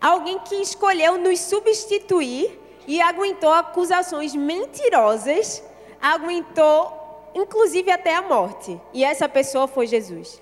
Alguém 0.00 0.38
que 0.38 0.56
escolheu 0.56 1.18
nos 1.18 1.40
substituir 1.40 2.60
e 2.86 3.00
aguentou 3.00 3.50
acusações 3.50 4.34
mentirosas, 4.34 5.62
aguentou 6.00 7.04
inclusive 7.34 7.90
até 7.90 8.14
a 8.14 8.22
morte. 8.22 8.80
E 8.92 9.04
essa 9.04 9.28
pessoa 9.28 9.66
foi 9.66 9.86
Jesus. 9.86 10.40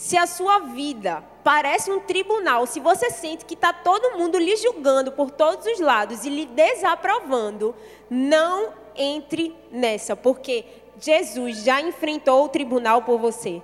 Se 0.00 0.16
a 0.16 0.26
sua 0.26 0.60
vida 0.60 1.22
parece 1.44 1.90
um 1.90 2.00
tribunal, 2.00 2.66
se 2.66 2.80
você 2.80 3.10
sente 3.10 3.44
que 3.44 3.52
está 3.52 3.70
todo 3.70 4.16
mundo 4.16 4.38
lhe 4.38 4.56
julgando 4.56 5.12
por 5.12 5.30
todos 5.30 5.66
os 5.66 5.78
lados 5.78 6.24
e 6.24 6.30
lhe 6.30 6.46
desaprovando, 6.46 7.76
não 8.08 8.72
entre 8.96 9.54
nessa, 9.70 10.16
porque 10.16 10.64
Jesus 10.98 11.62
já 11.64 11.82
enfrentou 11.82 12.46
o 12.46 12.48
tribunal 12.48 13.02
por 13.02 13.18
você. 13.18 13.60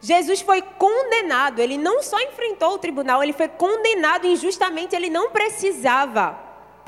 Jesus 0.00 0.40
foi 0.40 0.62
condenado, 0.62 1.60
ele 1.60 1.78
não 1.78 2.02
só 2.02 2.20
enfrentou 2.20 2.74
o 2.74 2.78
tribunal, 2.78 3.22
ele 3.22 3.32
foi 3.32 3.46
condenado 3.46 4.26
injustamente, 4.26 4.96
ele 4.96 5.10
não 5.10 5.30
precisava 5.30 6.36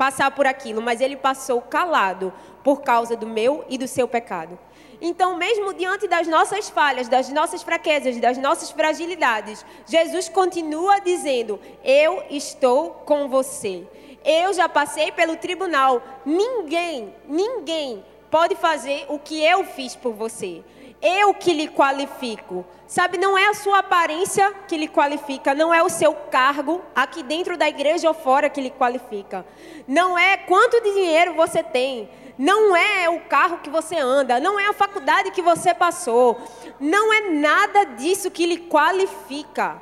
passar 0.03 0.31
por 0.31 0.45
aquilo, 0.45 0.81
mas 0.81 0.99
ele 0.99 1.15
passou 1.15 1.61
calado 1.61 2.33
por 2.61 2.81
causa 2.81 3.15
do 3.15 3.25
meu 3.25 3.63
e 3.69 3.77
do 3.77 3.87
seu 3.87 4.05
pecado. 4.05 4.59
Então, 5.01 5.37
mesmo 5.37 5.73
diante 5.73 6.09
das 6.09 6.27
nossas 6.27 6.69
falhas, 6.69 7.07
das 7.07 7.29
nossas 7.29 7.63
fraquezas, 7.63 8.19
das 8.19 8.37
nossas 8.37 8.69
fragilidades, 8.69 9.65
Jesus 9.85 10.27
continua 10.27 10.99
dizendo: 10.99 11.57
Eu 11.85 12.21
estou 12.29 12.89
com 13.05 13.29
você. 13.29 13.87
Eu 14.25 14.53
já 14.53 14.67
passei 14.67 15.09
pelo 15.09 15.37
tribunal. 15.37 16.01
Ninguém, 16.25 17.15
ninguém 17.25 18.03
pode 18.29 18.55
fazer 18.55 19.05
o 19.07 19.17
que 19.17 19.41
eu 19.41 19.63
fiz 19.63 19.95
por 19.95 20.11
você. 20.11 20.61
Eu 21.01 21.33
que 21.33 21.53
lhe 21.53 21.69
qualifico. 21.69 22.65
Sabe, 22.93 23.17
não 23.17 23.35
é 23.35 23.47
a 23.47 23.55
sua 23.55 23.79
aparência 23.79 24.53
que 24.67 24.77
lhe 24.77 24.87
qualifica, 24.87 25.55
não 25.55 25.73
é 25.73 25.81
o 25.81 25.89
seu 25.89 26.13
cargo 26.13 26.79
aqui 26.95 27.23
dentro 27.23 27.57
da 27.57 27.67
igreja 27.67 28.07
ou 28.07 28.13
fora 28.13 28.51
que 28.51 28.61
lhe 28.61 28.69
qualifica. 28.69 29.43
Não 29.87 30.15
é 30.15 30.37
quanto 30.37 30.79
dinheiro 30.79 31.33
você 31.33 31.63
tem, 31.63 32.07
não 32.37 32.75
é 32.75 33.09
o 33.09 33.21
carro 33.21 33.61
que 33.63 33.69
você 33.71 33.97
anda, 33.97 34.39
não 34.39 34.59
é 34.59 34.67
a 34.67 34.73
faculdade 34.73 35.31
que 35.31 35.41
você 35.41 35.73
passou, 35.73 36.39
não 36.79 37.11
é 37.11 37.31
nada 37.31 37.83
disso 37.83 38.29
que 38.29 38.45
lhe 38.45 38.59
qualifica. 38.59 39.81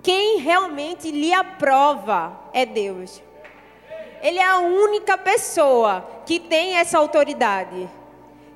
Quem 0.00 0.38
realmente 0.38 1.10
lhe 1.10 1.34
aprova 1.34 2.38
é 2.52 2.64
Deus. 2.64 3.20
Ele 4.22 4.38
é 4.38 4.46
a 4.46 4.58
única 4.58 5.18
pessoa 5.18 6.08
que 6.24 6.38
tem 6.38 6.76
essa 6.76 6.98
autoridade. 6.98 7.90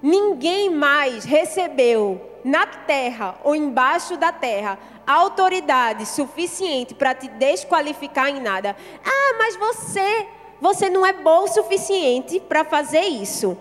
Ninguém 0.01 0.71
mais 0.71 1.25
recebeu 1.25 2.31
na 2.45 2.67
terra 2.67 3.37
ou 3.45 3.55
embaixo 3.55 4.17
da 4.17 4.33
terra 4.33 4.79
autoridade 5.07 6.07
suficiente 6.07 6.95
para 6.95 7.15
te 7.15 7.29
desqualificar 7.29 8.29
em 8.29 8.41
nada. 8.41 8.77
Ah, 9.05 9.35
mas 9.39 9.57
você, 9.57 10.27
você 10.61 10.89
não 10.89 11.05
é 11.05 11.13
bom 11.13 11.45
o 11.45 11.49
suficiente 11.49 12.41
para 12.41 12.65
fazer 12.65 13.03
isso. 13.03 13.57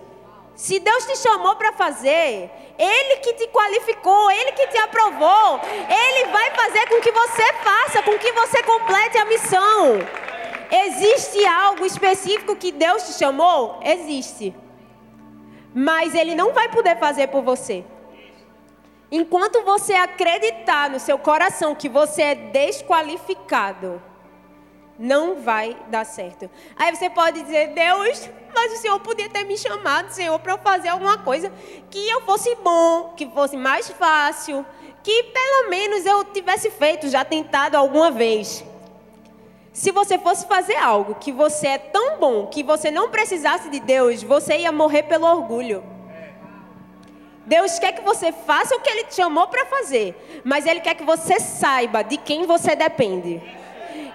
Se 0.56 0.80
Deus 0.80 1.06
te 1.06 1.17
chamou 1.17 1.56
para 1.56 1.72
fazer, 1.74 2.52
Ele 2.78 3.17
que 3.17 3.34
te 3.34 3.48
qualificou, 3.48 4.30
Ele 4.32 4.52
que 4.52 4.67
te 4.67 4.78
aprovou, 4.78 5.60
Ele 5.89 6.32
vai 6.32 6.52
fazer 6.52 6.88
com 6.88 7.02
que 7.02 7.12
você 7.12 7.54
faça, 7.54 8.04
com 8.04 8.17
que 8.17 8.32
você 8.34 8.62
complete 8.63 9.17
a 9.17 9.26
missão. 9.26 10.00
Existe 10.86 11.46
algo 11.46 11.86
específico 11.86 12.56
que 12.56 12.72
Deus 12.72 13.04
te 13.04 13.13
chamou? 13.13 13.80
Existe 13.84 14.54
mas 15.74 16.13
ele 16.13 16.36
não 16.36 16.54
vai 16.54 16.70
poder 16.70 16.98
fazer 16.98 17.28
por 17.28 17.41
você. 17.41 17.84
Enquanto 19.12 19.62
você 19.63 19.93
acreditar 19.93 20.89
no 20.89 20.97
seu 20.97 21.17
coração 21.17 21.76
que 21.76 21.89
você 21.89 22.21
é 22.21 22.36
desqualificado, 22.36 24.02
não 24.97 25.41
vai 25.41 25.76
dar 25.89 26.06
certo. 26.06 26.50
Aí 26.78 26.95
você 26.95 27.10
pode 27.10 27.41
dizer, 27.41 27.74
Deus, 27.74 28.30
mas 28.56 28.71
o 28.71 28.78
Senhor 28.78 29.00
podia 29.02 29.28
ter 29.28 29.43
me 29.43 29.58
chamado, 29.58 30.12
Senhor, 30.12 30.39
para 30.39 30.54
eu 30.54 30.58
fazer 30.60 30.89
alguma 30.89 31.17
coisa 31.17 31.52
que 31.89 32.10
eu 32.10 32.21
fosse 32.21 32.56
bom, 32.63 33.13
que 33.17 33.28
fosse 33.28 33.58
mais 33.58 33.89
fácil, 33.89 34.65
que 35.04 35.24
pelo 35.24 35.69
menos 35.69 36.06
eu 36.06 36.24
tivesse 36.24 36.69
feito, 36.69 37.10
já 37.10 37.26
tentado 37.26 37.76
alguma 37.76 38.12
vez. 38.12 38.63
Se 39.74 39.91
você 39.91 40.17
fosse 40.17 40.45
fazer 40.45 40.76
algo 40.76 41.15
que 41.15 41.32
você 41.32 41.67
é 41.67 41.78
tão 41.78 42.17
bom 42.17 42.47
que 42.47 42.63
você 42.63 42.91
não 42.91 43.10
precisasse 43.10 43.69
de 43.69 43.80
Deus, 43.80 44.21
você 44.24 44.60
ia 44.60 44.71
morrer 44.71 45.04
pelo 45.04 45.26
orgulho. 45.26 45.84
Deus 47.55 47.77
quer 47.79 47.91
que 47.91 48.01
você 48.01 48.31
faça 48.31 48.75
o 48.75 48.79
que 48.79 48.89
Ele 48.89 49.03
te 49.03 49.15
chamou 49.15 49.47
para 49.47 49.65
fazer, 49.65 50.07
mas 50.43 50.65
Ele 50.65 50.79
quer 50.79 50.95
que 50.95 51.03
você 51.03 51.39
saiba 51.39 52.01
de 52.01 52.17
quem 52.17 52.45
você 52.45 52.75
depende. 52.75 53.41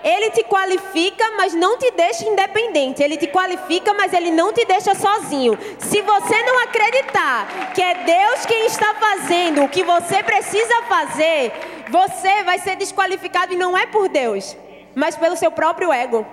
Ele 0.02 0.30
te 0.30 0.42
qualifica, 0.44 1.24
mas 1.36 1.52
não 1.52 1.78
te 1.78 1.90
deixa 1.90 2.24
independente. 2.24 3.02
Ele 3.02 3.16
te 3.16 3.26
qualifica, 3.26 3.92
mas 3.92 4.12
ele 4.12 4.30
não 4.30 4.52
te 4.52 4.64
deixa 4.64 4.94
sozinho. 4.94 5.58
Se 5.78 6.00
você 6.00 6.42
não 6.44 6.62
acreditar 6.62 7.72
que 7.74 7.82
é 7.82 7.94
Deus 8.04 8.46
quem 8.46 8.66
está 8.66 8.94
fazendo 8.94 9.64
o 9.64 9.68
que 9.68 9.82
você 9.82 10.22
precisa 10.22 10.82
fazer, 10.82 11.52
você 11.90 12.44
vai 12.44 12.58
ser 12.60 12.76
desqualificado 12.76 13.52
e 13.52 13.56
não 13.56 13.76
é 13.76 13.86
por 13.86 14.08
Deus 14.08 14.56
mas 14.96 15.14
pelo 15.14 15.36
seu 15.36 15.52
próprio 15.52 15.92
ego. 15.92 16.26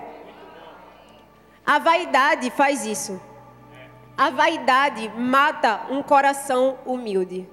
A 1.66 1.78
vaidade 1.78 2.50
faz 2.50 2.86
isso. 2.86 3.20
A 4.16 4.30
vaidade 4.30 5.08
mata 5.16 5.86
um 5.90 6.02
coração 6.02 6.78
humilde. 6.86 7.48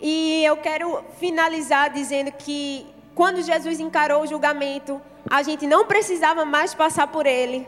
E 0.00 0.44
eu 0.44 0.56
quero 0.56 1.04
finalizar 1.18 1.90
dizendo 1.90 2.30
que 2.30 2.86
quando 3.16 3.42
Jesus 3.42 3.80
encarou 3.80 4.22
o 4.22 4.26
julgamento, 4.26 5.02
a 5.28 5.42
gente 5.42 5.66
não 5.66 5.86
precisava 5.86 6.44
mais 6.44 6.72
passar 6.72 7.08
por 7.08 7.26
ele, 7.26 7.66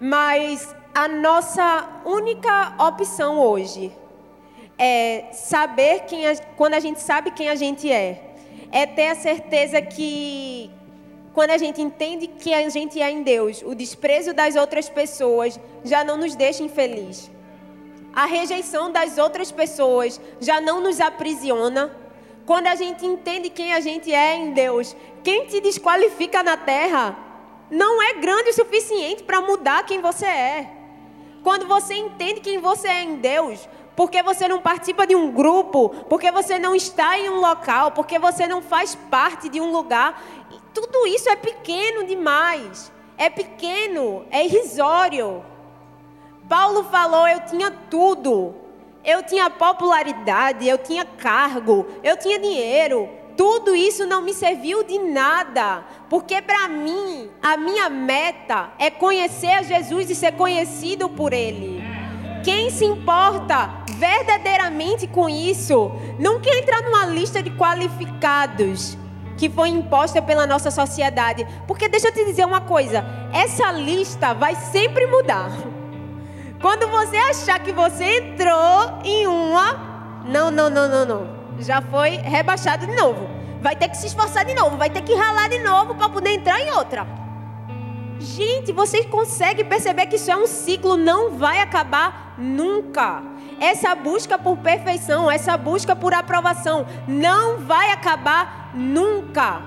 mas 0.00 0.74
a 0.94 1.08
nossa 1.08 1.88
única 2.04 2.74
opção 2.78 3.40
hoje 3.40 3.92
é 4.78 5.28
saber 5.32 6.04
quem 6.04 6.26
a, 6.26 6.36
quando 6.56 6.74
a 6.74 6.80
gente 6.80 7.00
sabe 7.00 7.32
quem 7.32 7.48
a 7.48 7.56
gente 7.56 7.90
é, 7.90 8.32
é 8.70 8.86
ter 8.86 9.08
a 9.08 9.14
certeza 9.16 9.82
que 9.82 10.70
quando 11.32 11.50
a 11.50 11.58
gente 11.58 11.80
entende 11.80 12.26
que 12.26 12.52
a 12.52 12.68
gente 12.68 13.00
é 13.00 13.10
em 13.10 13.22
Deus, 13.22 13.62
o 13.62 13.74
desprezo 13.74 14.32
das 14.34 14.56
outras 14.56 14.88
pessoas 14.88 15.58
já 15.84 16.02
não 16.02 16.16
nos 16.16 16.34
deixa 16.34 16.62
infeliz. 16.62 17.30
A 18.12 18.26
rejeição 18.26 18.90
das 18.90 19.18
outras 19.18 19.52
pessoas 19.52 20.20
já 20.40 20.60
não 20.60 20.80
nos 20.80 21.00
aprisiona. 21.00 21.96
Quando 22.44 22.66
a 22.66 22.74
gente 22.74 23.06
entende 23.06 23.48
quem 23.48 23.72
a 23.72 23.78
gente 23.78 24.12
é 24.12 24.34
em 24.34 24.52
Deus, 24.52 24.96
quem 25.22 25.46
te 25.46 25.60
desqualifica 25.60 26.42
na 26.42 26.56
terra 26.56 27.16
não 27.70 28.02
é 28.02 28.14
grande 28.14 28.50
o 28.50 28.54
suficiente 28.54 29.22
para 29.22 29.40
mudar 29.40 29.86
quem 29.86 30.00
você 30.00 30.26
é. 30.26 30.72
Quando 31.44 31.66
você 31.66 31.94
entende 31.94 32.40
quem 32.40 32.58
você 32.58 32.88
é 32.88 33.04
em 33.04 33.16
Deus, 33.16 33.68
porque 33.94 34.22
você 34.22 34.48
não 34.48 34.60
participa 34.60 35.06
de 35.06 35.14
um 35.14 35.30
grupo, 35.30 35.90
porque 36.08 36.30
você 36.32 36.58
não 36.58 36.74
está 36.74 37.18
em 37.18 37.28
um 37.28 37.40
local, 37.40 37.92
porque 37.92 38.18
você 38.18 38.46
não 38.46 38.60
faz 38.60 38.94
parte 38.94 39.48
de 39.48 39.60
um 39.60 39.70
lugar, 39.70 40.22
tudo 40.72 41.06
isso 41.06 41.28
é 41.28 41.36
pequeno 41.36 42.04
demais. 42.04 42.92
É 43.16 43.28
pequeno, 43.28 44.24
é 44.30 44.44
irrisório. 44.44 45.44
Paulo 46.48 46.84
falou: 46.84 47.26
eu 47.28 47.40
tinha 47.40 47.70
tudo. 47.70 48.54
Eu 49.02 49.22
tinha 49.22 49.48
popularidade, 49.48 50.68
eu 50.68 50.76
tinha 50.76 51.04
cargo, 51.04 51.86
eu 52.02 52.18
tinha 52.18 52.38
dinheiro. 52.38 53.08
Tudo 53.34 53.74
isso 53.74 54.06
não 54.06 54.20
me 54.20 54.34
serviu 54.34 54.84
de 54.84 54.98
nada, 54.98 55.82
porque 56.10 56.42
para 56.42 56.68
mim, 56.68 57.30
a 57.42 57.56
minha 57.56 57.88
meta 57.88 58.70
é 58.78 58.90
conhecer 58.90 59.52
a 59.52 59.62
Jesus 59.62 60.10
e 60.10 60.14
ser 60.14 60.32
conhecido 60.32 61.08
por 61.08 61.32
Ele. 61.32 61.82
Quem 62.44 62.68
se 62.68 62.84
importa 62.84 63.70
verdadeiramente 63.96 65.06
com 65.06 65.28
isso, 65.28 65.90
não 66.18 66.40
quer 66.40 66.58
entrar 66.58 66.82
numa 66.82 67.06
lista 67.06 67.42
de 67.42 67.50
qualificados 67.50 68.98
que 69.40 69.48
foi 69.48 69.70
imposta 69.70 70.20
pela 70.20 70.46
nossa 70.46 70.70
sociedade. 70.70 71.46
Porque 71.66 71.88
deixa 71.88 72.08
eu 72.08 72.12
te 72.12 72.26
dizer 72.26 72.44
uma 72.44 72.60
coisa: 72.60 73.02
essa 73.32 73.72
lista 73.72 74.34
vai 74.34 74.54
sempre 74.54 75.06
mudar. 75.06 75.50
Quando 76.60 76.86
você 76.88 77.16
achar 77.16 77.58
que 77.58 77.72
você 77.72 78.18
entrou 78.18 78.98
em 79.02 79.26
uma, 79.26 80.20
não, 80.26 80.50
não, 80.50 80.68
não, 80.68 80.86
não, 80.86 81.06
não, 81.06 81.36
já 81.58 81.80
foi 81.80 82.10
rebaixado 82.18 82.86
de 82.86 82.94
novo. 82.94 83.30
Vai 83.62 83.74
ter 83.74 83.88
que 83.88 83.96
se 83.96 84.08
esforçar 84.08 84.44
de 84.44 84.54
novo, 84.54 84.76
vai 84.76 84.90
ter 84.90 85.00
que 85.00 85.14
ralar 85.14 85.48
de 85.48 85.58
novo 85.60 85.94
para 85.94 86.10
poder 86.10 86.34
entrar 86.34 86.60
em 86.60 86.70
outra. 86.72 87.06
Gente, 88.18 88.72
vocês 88.72 89.06
conseguem 89.06 89.64
perceber 89.64 90.04
que 90.04 90.16
isso 90.16 90.30
é 90.30 90.36
um 90.36 90.46
ciclo, 90.46 90.98
não 90.98 91.30
vai 91.30 91.60
acabar 91.60 92.34
nunca. 92.36 93.22
Essa 93.60 93.94
busca 93.94 94.38
por 94.38 94.56
perfeição, 94.56 95.30
essa 95.30 95.54
busca 95.56 95.94
por 95.94 96.14
aprovação, 96.14 96.86
não 97.06 97.58
vai 97.58 97.92
acabar 97.92 98.70
nunca. 98.74 99.60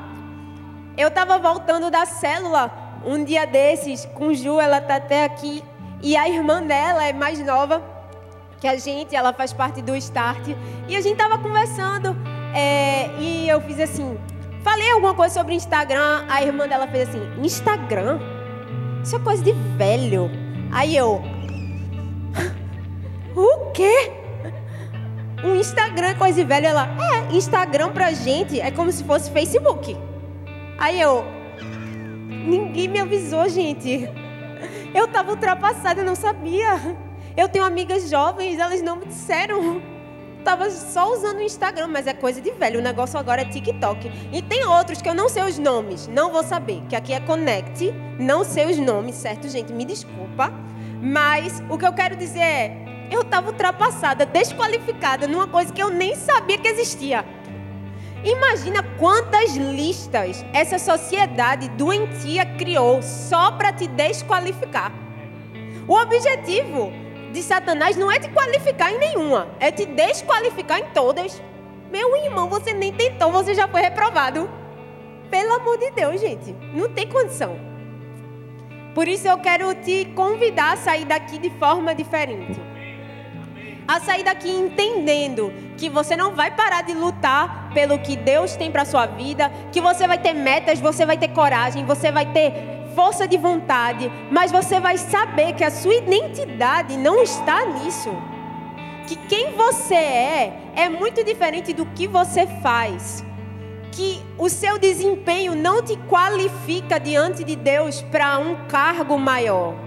Eu 0.98 1.10
estava 1.10 1.38
voltando 1.38 1.92
da 1.92 2.04
célula 2.06 2.72
um 3.06 3.24
dia 3.24 3.46
desses 3.46 4.06
com 4.06 4.34
Ju, 4.34 4.60
ela 4.60 4.80
está 4.80 4.96
até 4.96 5.24
aqui, 5.24 5.64
e 6.02 6.18
a 6.18 6.28
irmã 6.28 6.64
dela 6.64 7.04
é 7.04 7.14
mais 7.14 7.40
nova 7.46 7.84
que 8.60 8.68
a 8.68 8.78
gente, 8.78 9.16
ela 9.16 9.34
faz 9.34 9.54
parte 9.54 9.82
do 9.82 9.96
Start, 9.98 10.48
e 10.88 10.96
a 10.96 11.02
gente 11.02 11.14
estava 11.22 11.38
conversando, 11.38 12.16
é, 12.56 13.10
e 13.20 13.48
eu 13.48 13.60
fiz 13.62 13.80
assim, 13.80 14.18
falei 14.64 14.90
alguma 14.92 15.14
coisa 15.14 15.34
sobre 15.34 15.54
Instagram, 15.54 16.26
a 16.30 16.42
irmã 16.42 16.68
dela 16.68 16.88
fez 16.88 17.10
assim, 17.10 17.22
Instagram? 17.40 18.20
Isso 19.04 19.18
é 19.18 19.20
coisa 19.20 19.44
de 19.44 19.52
velho. 19.52 20.32
Aí 20.72 20.96
eu, 20.96 21.22
quê? 23.74 24.12
Um 25.44 25.56
Instagram 25.56 26.10
é 26.10 26.14
coisa 26.14 26.42
de 26.42 26.48
velho? 26.48 26.68
Ela, 26.68 26.88
é, 26.88 27.36
Instagram 27.36 27.92
pra 27.92 28.14
gente 28.14 28.62
é 28.62 28.72
como 28.72 28.92
se 28.92 29.04
fosse 29.04 29.30
Facebook. 29.32 29.98
Aí 30.78 31.02
eu, 31.02 31.26
ninguém 32.48 32.88
me 32.88 33.00
avisou, 33.00 33.50
gente. 33.50 34.10
Eu 34.94 35.08
tava 35.08 35.32
ultrapassada, 35.32 36.04
não 36.04 36.16
sabia. 36.16 36.80
Eu 37.36 37.50
tenho 37.50 37.66
amigas 37.66 38.10
jovens, 38.10 38.60
elas 38.60 38.82
não 38.82 38.96
me 38.96 39.06
disseram. 39.08 39.82
Tava 40.46 40.70
só 40.70 41.12
usando 41.12 41.38
o 41.38 41.42
Instagram, 41.42 41.88
mas 41.88 42.06
é 42.06 42.14
coisa 42.14 42.40
de 42.40 42.52
velho. 42.52 42.80
O 42.80 42.84
negócio 42.84 43.18
agora 43.18 43.42
é 43.42 43.46
TikTok. 43.46 44.12
E 44.32 44.42
tem 44.42 44.64
outros 44.66 45.02
que 45.02 45.10
eu 45.10 45.16
não 45.16 45.28
sei 45.28 45.44
os 45.44 45.58
nomes, 45.58 46.08
não 46.08 46.32
vou 46.32 46.44
saber. 46.44 46.84
Que 46.88 46.96
aqui 46.96 47.12
é 47.12 47.20
Connect, 47.20 47.94
não 48.20 48.44
sei 48.44 48.70
os 48.70 48.78
nomes, 48.78 49.16
certo, 49.16 49.50
gente? 49.50 49.74
Me 49.74 49.84
desculpa. 49.84 50.54
Mas 51.02 51.64
o 51.70 51.78
que 51.78 51.86
eu 51.86 51.94
quero 51.94 52.16
dizer 52.16 52.40
é, 52.40 52.93
eu 53.12 53.22
estava 53.22 53.50
ultrapassada, 53.50 54.26
desqualificada 54.26 55.28
numa 55.28 55.48
coisa 55.48 55.72
que 55.72 55.82
eu 55.82 55.90
nem 55.90 56.16
sabia 56.16 56.58
que 56.58 56.68
existia. 56.68 57.26
Imagina 58.24 58.82
quantas 58.98 59.56
listas 59.56 60.46
essa 60.54 60.80
sociedade 60.80 61.68
doentia 61.70 62.46
criou 62.46 63.02
só 63.02 63.52
para 63.52 63.74
te 63.74 63.86
desqualificar. 63.88 64.94
O 65.88 65.94
objetivo 65.94 66.92
de 67.34 67.44
Satanás 67.44 67.98
não 67.98 68.10
é 68.10 68.20
te 68.20 68.30
qualificar 68.30 68.94
em 68.94 68.98
nenhuma, 68.98 69.48
é 69.60 69.72
te 69.72 69.86
desqualificar 69.86 70.80
em 70.80 70.86
todas. 70.94 71.42
Meu 71.92 72.16
irmão, 72.16 72.48
você 72.50 72.72
nem 72.74 72.94
tentou, 72.94 73.32
você 73.32 73.54
já 73.54 73.68
foi 73.68 73.82
reprovado. 73.82 74.50
Pelo 75.30 75.54
amor 75.56 75.78
de 75.78 75.92
Deus, 75.92 76.22
gente, 76.22 76.56
não 76.74 76.90
tem 76.90 77.08
condição. 77.08 77.58
Por 78.96 79.08
isso 79.08 79.28
eu 79.28 79.38
quero 79.40 79.74
te 79.76 80.06
convidar 80.16 80.74
a 80.74 80.78
sair 80.78 81.06
daqui 81.06 81.38
de 81.38 81.50
forma 81.52 81.94
diferente 81.94 82.73
a 83.88 84.00
sair 84.00 84.24
daqui 84.24 84.50
entendendo 84.50 85.54
que 85.78 85.90
você 85.90 86.16
não 86.16 86.34
vai 86.34 86.52
parar 86.52 86.84
de 86.84 86.94
lutar 86.94 87.72
pelo 87.74 88.00
que 88.00 88.16
Deus 88.16 88.56
tem 88.56 88.72
para 88.72 88.86
sua 88.86 89.06
vida, 89.06 89.52
que 89.72 89.82
você 89.82 90.08
vai 90.08 90.18
ter 90.18 90.34
metas, 90.34 90.80
você 90.80 91.06
vai 91.06 91.18
ter 91.18 91.30
coragem, 91.30 91.86
você 91.86 92.12
vai 92.12 92.26
ter 92.26 92.54
força 92.96 93.28
de 93.28 93.38
vontade, 93.38 94.12
mas 94.32 94.52
você 94.52 94.80
vai 94.80 94.98
saber 94.98 95.54
que 95.54 95.64
a 95.64 95.72
sua 95.72 95.96
identidade 95.96 96.96
não 96.98 97.22
está 97.22 97.66
nisso. 97.66 98.10
Que 99.08 99.16
quem 99.16 99.52
você 99.52 99.96
é 99.96 100.54
é 100.76 100.90
muito 100.90 101.24
diferente 101.24 101.74
do 101.74 101.86
que 101.88 102.08
você 102.08 102.48
faz. 102.62 103.24
Que 103.92 104.22
o 104.38 104.50
seu 104.50 104.80
desempenho 104.80 105.56
não 105.56 105.84
te 105.84 105.98
qualifica 106.10 107.00
diante 107.00 107.44
de 107.44 107.56
Deus 107.56 108.02
para 108.02 108.40
um 108.40 108.68
cargo 108.68 109.18
maior. 109.18 109.83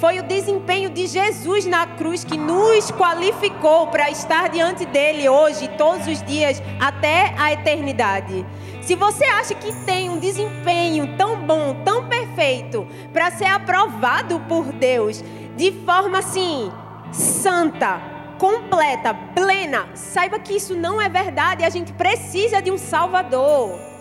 Foi 0.00 0.18
o 0.18 0.24
desempenho 0.24 0.90
de 0.90 1.06
Jesus 1.06 1.66
na 1.66 1.86
cruz 1.86 2.24
que 2.24 2.36
nos 2.36 2.90
qualificou 2.90 3.86
para 3.86 4.10
estar 4.10 4.48
diante 4.48 4.84
dele 4.84 5.28
hoje, 5.28 5.68
todos 5.78 6.06
os 6.08 6.22
dias, 6.22 6.60
até 6.80 7.32
a 7.38 7.52
eternidade. 7.52 8.44
Se 8.82 8.96
você 8.96 9.24
acha 9.24 9.54
que 9.54 9.72
tem 9.84 10.10
um 10.10 10.18
desempenho 10.18 11.16
tão 11.16 11.46
bom, 11.46 11.76
tão 11.84 12.08
perfeito, 12.08 12.86
para 13.12 13.30
ser 13.30 13.46
aprovado 13.46 14.40
por 14.40 14.72
Deus 14.72 15.22
de 15.56 15.72
forma 15.86 16.18
assim, 16.18 16.70
santa, 17.12 18.00
completa, 18.38 19.14
plena, 19.34 19.88
saiba 19.94 20.38
que 20.38 20.54
isso 20.54 20.74
não 20.74 21.00
é 21.00 21.08
verdade. 21.08 21.64
A 21.64 21.70
gente 21.70 21.92
precisa 21.92 22.60
de 22.60 22.70
um 22.70 22.76
Salvador. 22.76 23.93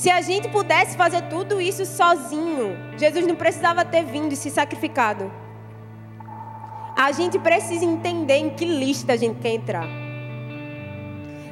Se 0.00 0.08
a 0.08 0.22
gente 0.22 0.48
pudesse 0.48 0.96
fazer 0.96 1.20
tudo 1.28 1.60
isso 1.60 1.84
sozinho, 1.84 2.74
Jesus 2.96 3.26
não 3.26 3.36
precisava 3.36 3.84
ter 3.84 4.02
vindo 4.02 4.32
e 4.32 4.36
se 4.36 4.48
sacrificado. 4.48 5.30
A 6.96 7.12
gente 7.12 7.38
precisa 7.38 7.84
entender 7.84 8.36
em 8.36 8.48
que 8.48 8.64
lista 8.64 9.12
a 9.12 9.16
gente 9.18 9.38
quer 9.40 9.50
entrar. 9.50 9.86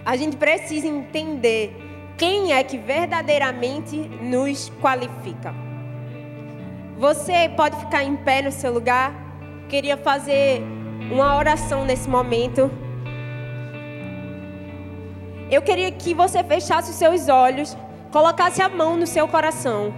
A 0.02 0.16
gente 0.16 0.38
precisa 0.38 0.86
entender 0.86 1.76
quem 2.16 2.54
é 2.54 2.64
que 2.64 2.78
verdadeiramente 2.78 3.98
nos 4.22 4.72
qualifica. 4.80 5.54
Você 6.96 7.50
pode 7.54 7.76
ficar 7.76 8.02
em 8.02 8.16
pé 8.16 8.40
no 8.40 8.50
seu 8.50 8.72
lugar. 8.72 9.12
Queria 9.68 9.98
fazer 9.98 10.62
uma 11.12 11.36
oração 11.36 11.84
nesse 11.84 12.08
momento. 12.08 12.70
Eu 15.50 15.60
queria 15.60 15.92
que 15.92 16.14
você 16.14 16.42
fechasse 16.42 16.92
os 16.92 16.96
seus 16.96 17.28
olhos 17.28 17.76
colocasse 18.10 18.62
a 18.62 18.68
mão 18.68 18.96
no 18.96 19.06
seu 19.06 19.28
coração 19.28 19.92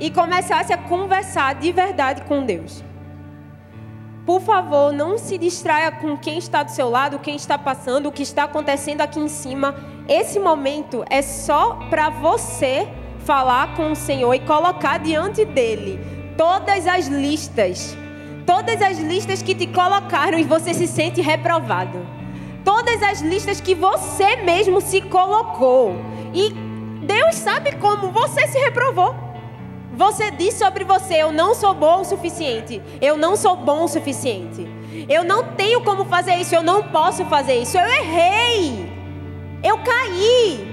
e 0.00 0.10
começasse 0.10 0.72
a 0.72 0.78
conversar 0.78 1.54
de 1.54 1.70
verdade 1.70 2.22
com 2.22 2.44
Deus. 2.44 2.82
Por 4.24 4.40
favor, 4.40 4.92
não 4.92 5.18
se 5.18 5.36
distraia 5.36 5.90
com 5.90 6.16
quem 6.16 6.38
está 6.38 6.62
do 6.62 6.70
seu 6.70 6.88
lado, 6.88 7.18
quem 7.18 7.34
está 7.34 7.58
passando, 7.58 8.08
o 8.08 8.12
que 8.12 8.22
está 8.22 8.44
acontecendo 8.44 9.00
aqui 9.00 9.18
em 9.18 9.28
cima. 9.28 9.74
Esse 10.08 10.38
momento 10.38 11.04
é 11.10 11.22
só 11.22 11.74
para 11.90 12.08
você 12.08 12.88
falar 13.24 13.74
com 13.74 13.92
o 13.92 13.96
Senhor 13.96 14.32
e 14.34 14.40
colocar 14.40 14.98
diante 14.98 15.44
dele 15.44 16.00
todas 16.36 16.86
as 16.86 17.06
listas, 17.06 17.96
todas 18.46 18.80
as 18.80 18.98
listas 18.98 19.42
que 19.42 19.54
te 19.54 19.66
colocaram 19.66 20.38
e 20.38 20.44
você 20.44 20.72
se 20.72 20.86
sente 20.86 21.20
reprovado. 21.20 22.06
Todas 22.64 23.02
as 23.02 23.20
listas 23.20 23.60
que 23.60 23.74
você 23.74 24.36
mesmo 24.36 24.80
se 24.80 25.00
colocou 25.00 25.96
e 26.34 26.50
Deus 27.04 27.34
sabe 27.36 27.72
como 27.76 28.10
você 28.10 28.46
se 28.46 28.58
reprovou. 28.58 29.14
Você 29.92 30.30
disse 30.30 30.58
sobre 30.58 30.84
você: 30.84 31.16
Eu 31.16 31.32
não 31.32 31.54
sou 31.54 31.74
bom 31.74 32.00
o 32.00 32.04
suficiente. 32.04 32.80
Eu 33.00 33.16
não 33.16 33.36
sou 33.36 33.56
bom 33.56 33.84
o 33.84 33.88
suficiente. 33.88 34.66
Eu 35.08 35.22
não 35.22 35.52
tenho 35.54 35.82
como 35.82 36.04
fazer 36.04 36.36
isso. 36.36 36.54
Eu 36.54 36.62
não 36.62 36.84
posso 36.84 37.24
fazer 37.26 37.54
isso. 37.54 37.76
Eu 37.76 37.86
errei. 37.86 38.90
Eu 39.62 39.78
caí. 39.78 40.72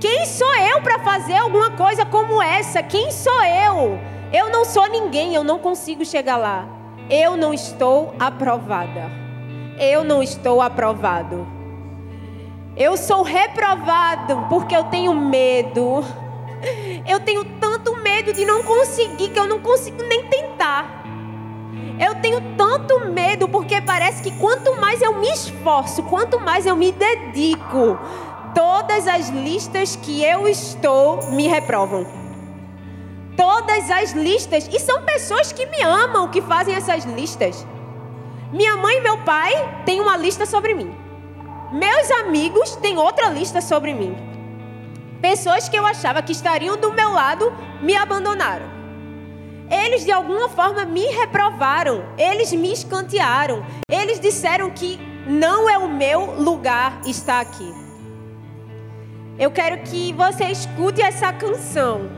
Quem 0.00 0.26
sou 0.26 0.54
eu 0.54 0.80
para 0.82 0.98
fazer 1.00 1.36
alguma 1.36 1.72
coisa 1.72 2.04
como 2.04 2.42
essa? 2.42 2.82
Quem 2.82 3.10
sou 3.10 3.42
eu? 3.44 3.98
Eu 4.32 4.50
não 4.50 4.64
sou 4.64 4.88
ninguém. 4.88 5.34
Eu 5.34 5.44
não 5.44 5.58
consigo 5.58 6.04
chegar 6.04 6.36
lá. 6.36 6.66
Eu 7.08 7.36
não 7.36 7.54
estou 7.54 8.14
aprovada. 8.18 9.10
Eu 9.78 10.02
não 10.02 10.22
estou 10.22 10.60
aprovado. 10.60 11.57
Eu 12.78 12.96
sou 12.96 13.22
reprovado 13.22 14.46
porque 14.48 14.76
eu 14.76 14.84
tenho 14.84 15.12
medo. 15.12 16.04
Eu 17.04 17.18
tenho 17.18 17.44
tanto 17.58 17.96
medo 17.96 18.32
de 18.32 18.44
não 18.44 18.62
conseguir 18.62 19.30
que 19.30 19.38
eu 19.38 19.48
não 19.48 19.58
consigo 19.58 20.00
nem 20.04 20.28
tentar. 20.28 21.02
Eu 21.98 22.14
tenho 22.20 22.40
tanto 22.56 23.00
medo 23.06 23.48
porque 23.48 23.80
parece 23.80 24.22
que 24.22 24.30
quanto 24.38 24.80
mais 24.80 25.02
eu 25.02 25.18
me 25.18 25.28
esforço, 25.28 26.04
quanto 26.04 26.38
mais 26.38 26.66
eu 26.66 26.76
me 26.76 26.92
dedico, 26.92 27.98
todas 28.54 29.08
as 29.08 29.28
listas 29.28 29.96
que 29.96 30.22
eu 30.22 30.46
estou 30.46 31.32
me 31.32 31.48
reprovam. 31.48 32.06
Todas 33.36 33.90
as 33.90 34.12
listas, 34.12 34.68
e 34.72 34.78
são 34.78 35.02
pessoas 35.02 35.50
que 35.50 35.66
me 35.66 35.82
amam 35.82 36.28
que 36.28 36.40
fazem 36.42 36.76
essas 36.76 37.04
listas. 37.04 37.66
Minha 38.52 38.76
mãe 38.76 38.98
e 38.98 39.00
meu 39.00 39.18
pai 39.18 39.82
têm 39.84 40.00
uma 40.00 40.16
lista 40.16 40.46
sobre 40.46 40.74
mim. 40.74 41.07
Meus 41.72 42.10
amigos 42.10 42.76
têm 42.76 42.96
outra 42.96 43.28
lista 43.28 43.60
sobre 43.60 43.92
mim. 43.92 44.16
Pessoas 45.20 45.68
que 45.68 45.76
eu 45.76 45.84
achava 45.84 46.22
que 46.22 46.32
estariam 46.32 46.78
do 46.78 46.92
meu 46.92 47.10
lado 47.10 47.52
me 47.82 47.94
abandonaram. 47.94 48.66
Eles 49.70 50.02
de 50.02 50.10
alguma 50.10 50.48
forma 50.48 50.86
me 50.86 51.04
reprovaram, 51.06 52.04
eles 52.16 52.52
me 52.52 52.72
escantearam, 52.72 53.66
eles 53.90 54.18
disseram 54.18 54.70
que 54.70 54.98
não 55.26 55.68
é 55.68 55.76
o 55.76 55.88
meu 55.88 56.40
lugar 56.40 57.02
estar 57.04 57.40
aqui. 57.40 57.70
Eu 59.38 59.50
quero 59.50 59.82
que 59.82 60.12
você 60.14 60.44
escute 60.46 61.02
essa 61.02 61.32
canção 61.34 62.08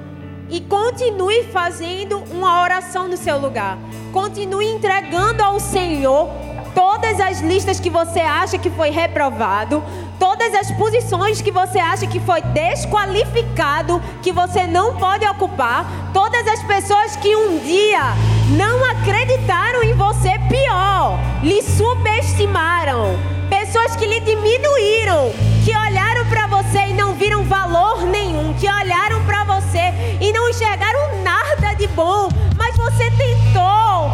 e 0.49 0.61
continue 0.61 1.43
fazendo 1.45 2.19
uma 2.31 2.63
oração 2.63 3.09
no 3.09 3.17
seu 3.17 3.37
lugar. 3.39 3.77
Continue 4.13 4.67
entregando 4.67 5.43
ao 5.43 5.59
Senhor 5.59 6.29
todas 6.75 7.21
as 7.21 7.41
listas 7.41 7.81
que 7.81 7.91
você 7.91 8.21
acha 8.21 8.59
que 8.59 8.71
foi 8.71 8.91
reprovado, 8.91 9.83
todas 10.19 10.55
as 10.55 10.71
posições 10.73 11.41
que 11.41 11.51
você 11.51 11.79
acha 11.79 12.07
que 12.07 12.21
foi 12.21 12.41
desqualificado, 12.43 14.03
que 14.23 14.33
você 14.33 14.67
não 14.67 14.97
pode 14.97 15.25
ocupar, 15.27 16.11
todas 16.13 16.47
as 16.47 16.63
pessoas 16.63 17.17
que 17.17 17.35
um 17.35 17.59
dia 17.59 18.15
não 18.57 18.85
acreditaram 18.85 19.83
em 19.83 19.95
você, 19.95 20.39
pior, 20.49 21.19
lhe 21.43 21.63
subestimaram, 21.63 23.19
pessoas 23.49 23.97
que 23.97 24.07
lhe 24.07 24.21
diminuíram, 24.21 25.33
que 25.65 25.77
olharam 25.77 26.27
para 26.27 26.47
você 26.47 26.89
e 26.89 26.95
não 26.95 27.15
viram 27.15 27.45
valor 27.45 28.03
nenhum, 28.03 28.55
que 28.55 28.67
olharam 28.71 29.25
para 29.25 29.45
você 29.45 29.93
e 30.21 30.33
não 30.33 30.49
enxergaram 30.49 31.23
nada 31.23 31.75
de 31.75 31.87
bom, 31.89 32.29
mas 32.57 32.77
você 32.77 33.11
tentou, 33.13 34.11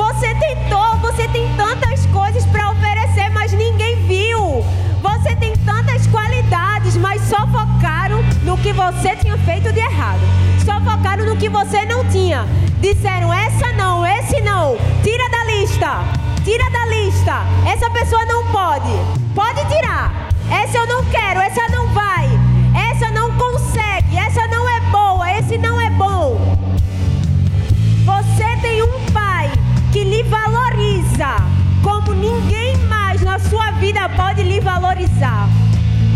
você 0.00 0.34
tentou, 0.34 0.96
você 0.96 1.28
tem 1.28 1.46
tantas 1.56 2.06
coisas 2.06 2.46
para 2.46 2.70
oferecer, 2.70 3.28
mas 3.30 3.52
ninguém 3.52 3.96
viu. 4.06 4.64
Você 5.02 5.36
tem 5.36 5.54
tantas 5.58 6.06
qualidades, 6.06 6.96
mas 6.96 7.20
só 7.22 7.46
focaram 7.46 8.22
no 8.42 8.56
que 8.56 8.72
você 8.72 9.14
tinha 9.16 9.36
feito 9.38 9.70
de 9.70 9.80
errado. 9.80 10.20
Só 10.64 10.80
focaram 10.80 11.26
no 11.26 11.36
que 11.36 11.50
você 11.50 11.84
não 11.84 12.02
tinha. 12.08 12.46
Disseram: 12.80 13.30
essa 13.30 13.72
não, 13.72 14.06
esse 14.06 14.40
não. 14.40 14.78
Tira 15.02 15.28
da 15.28 15.44
lista. 15.44 16.02
Tira 16.44 16.70
da 16.70 16.86
lista. 16.86 17.42
Essa 17.70 17.90
pessoa 17.90 18.24
não 18.24 18.46
pode. 18.46 18.90
Pode 19.34 19.62
tirar. 19.68 20.30
Essa 20.50 20.78
eu 20.78 20.86
não 20.86 21.04
quero, 21.04 21.40
essa 21.40 21.68
não 21.68 21.88
vai. 21.88 22.29
Que 29.92 30.04
lhe 30.04 30.22
valoriza 30.22 31.36
como 31.82 32.14
ninguém 32.14 32.76
mais 32.88 33.20
na 33.22 33.38
sua 33.40 33.72
vida 33.72 34.08
pode 34.10 34.42
lhe 34.42 34.60
valorizar. 34.60 35.48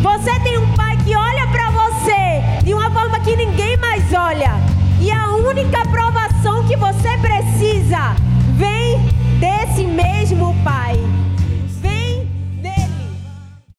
Você 0.00 0.38
tem 0.40 0.58
um 0.58 0.72
pai 0.74 0.96
que 0.98 1.16
olha 1.16 1.46
para 1.48 1.70
você 1.70 2.62
de 2.62 2.72
uma 2.72 2.88
forma 2.90 3.18
que 3.20 3.34
ninguém 3.34 3.76
mais 3.78 4.04
olha. 4.12 4.52
E 5.00 5.10
a 5.10 5.32
única 5.32 5.82
aprovação 5.82 6.62
que 6.64 6.76
você 6.76 7.18
precisa 7.18 8.14
vem 8.56 8.98
desse 9.40 9.84
mesmo 9.84 10.54
pai. 10.62 10.96